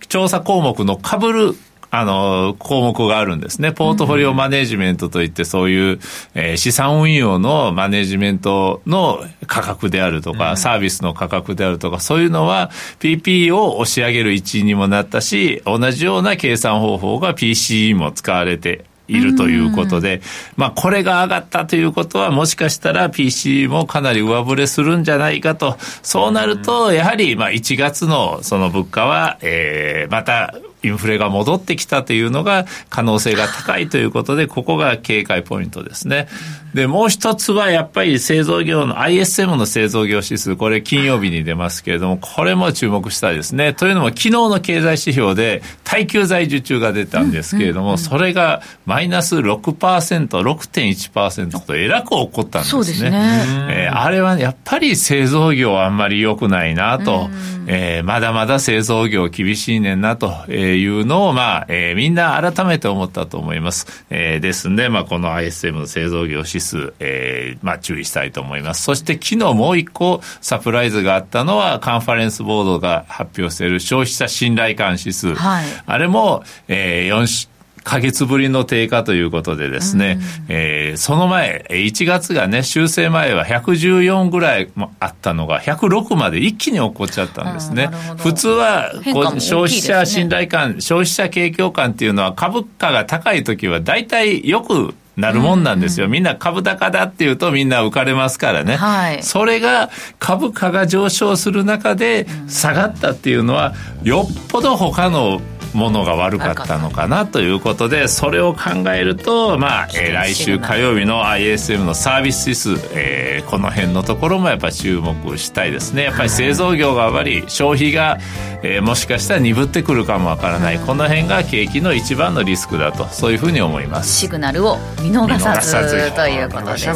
[0.10, 1.56] 調査項目のかぶる
[1.92, 3.72] あの、項目があるんですね。
[3.72, 6.00] ポートフォリオマネジメントといって、そういう、
[6.34, 20.22] えー、資産運用のマネジメントの価格であるとか、サービスの価格であるとか、そういうのは PP を押し上げる一因にもなったし、同じような計算方法が PC も使われているということで、
[20.56, 30.56] まあ、これが上がったということは、もしかしたら PC もかなり上振れするんじゃないかと、そうなると、やはり、まあ、1月のその物価は、えー、また、
[30.86, 36.28] インフレが戻ってきたというのが可能性が高いということで、ここが警戒ポイントですね。
[36.74, 43.74] で、もう一つはやっぱり製造業の ISM の製造業指数、これ金曜日に出ますけれども、これも注目したいですね。
[43.74, 52.70] というのも昨日の経済指標で耐久財受注が出たんですけれども、それがマイナス6%、6.1%とえらく起こったんですね。
[52.70, 53.46] そうですね。
[53.70, 57.30] えー、あれはやっぱり製造業はあんまり良くないなと、
[57.68, 60.34] えー、まだまだ製造業厳しいねんなと
[60.78, 64.06] いうのを、まあ、えー、みんな改めて思ったと思います。
[64.10, 68.84] えー、ですんで、まあ、この ISM の製造業指数、えー、まあ、注意したいと思います。
[68.84, 75.34] そして昨日もう一個サプライズがあったのは、カンファレンスボードが発表している消費者信頼感指数。
[75.36, 77.55] はい、あれも、えー、4
[77.86, 84.70] か月ぶりの低下ということでですね、うん、えー、その前、1月がね、修正前は114ぐらい
[85.00, 87.92] あったのが、106まで一気に起こっちゃったんですね。
[88.18, 88.92] 普通は
[89.40, 96.08] 消費者信頼感、消費者景況感っていうのは株価が高い時は大体よくなるもんなんですよ。
[96.08, 98.76] みんな株高だっていうとみんな浮かれますからね。
[98.76, 103.74] はい、それが株価が上昇する中で下がったっていうのは、
[104.04, 105.40] よっぽど他の
[105.76, 116.04] ものが悪かったのかなということでそれを考えると、まあえー、来週火曜日の ISM のサービス指数、えー、この辺のところもやっぱり注目したいですね。
[116.04, 118.18] やっぱり製造業が悪い消費が、
[118.64, 124.14] えー、もしかしたら鈍ってくるかもわからない、この辺が景気の一番のリスクだとそういうふうに思います。
[124.16, 126.94] シグナルを見逃さずということですね。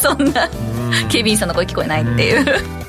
[0.00, 0.48] そんな
[1.08, 2.88] 警備員さんの声聞こえないっていう。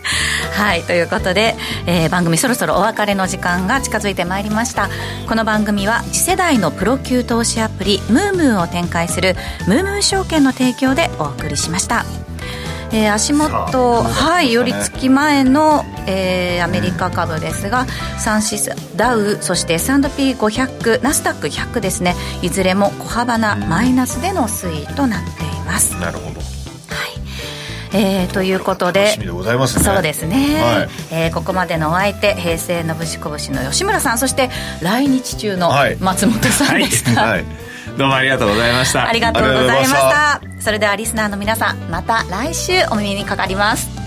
[0.60, 1.56] はいということで、
[1.86, 4.90] えー、番組そろそろお別れの時間が近づいてまいりました
[5.28, 9.36] この番組は次世代のプロ級投資アプリムームーを展開する
[9.68, 12.04] ムームー証券の提供でお送りしました
[12.92, 17.86] えー、足元、はい、寄り付き前の、えー、アメリカ株ですが、
[18.18, 25.94] サンシス、ダウ、そして S&P500、ナスダック100ですね、いずれも小幅なマイナスでの推移となっています。
[26.00, 26.49] なるほど。
[27.94, 34.50] えー、ということででございます、ね、そうですね、はい、えー、ここまでのお相手平成のぶしこぶしの吉村さんそして
[34.82, 37.32] 来日中の松本さんでした、はい。
[37.32, 37.46] はい。
[37.98, 39.08] どうもありがとうございました。
[39.08, 40.42] ありがとうございました。
[40.60, 43.99] それではリスナーの皆さんまた来週お耳にかかります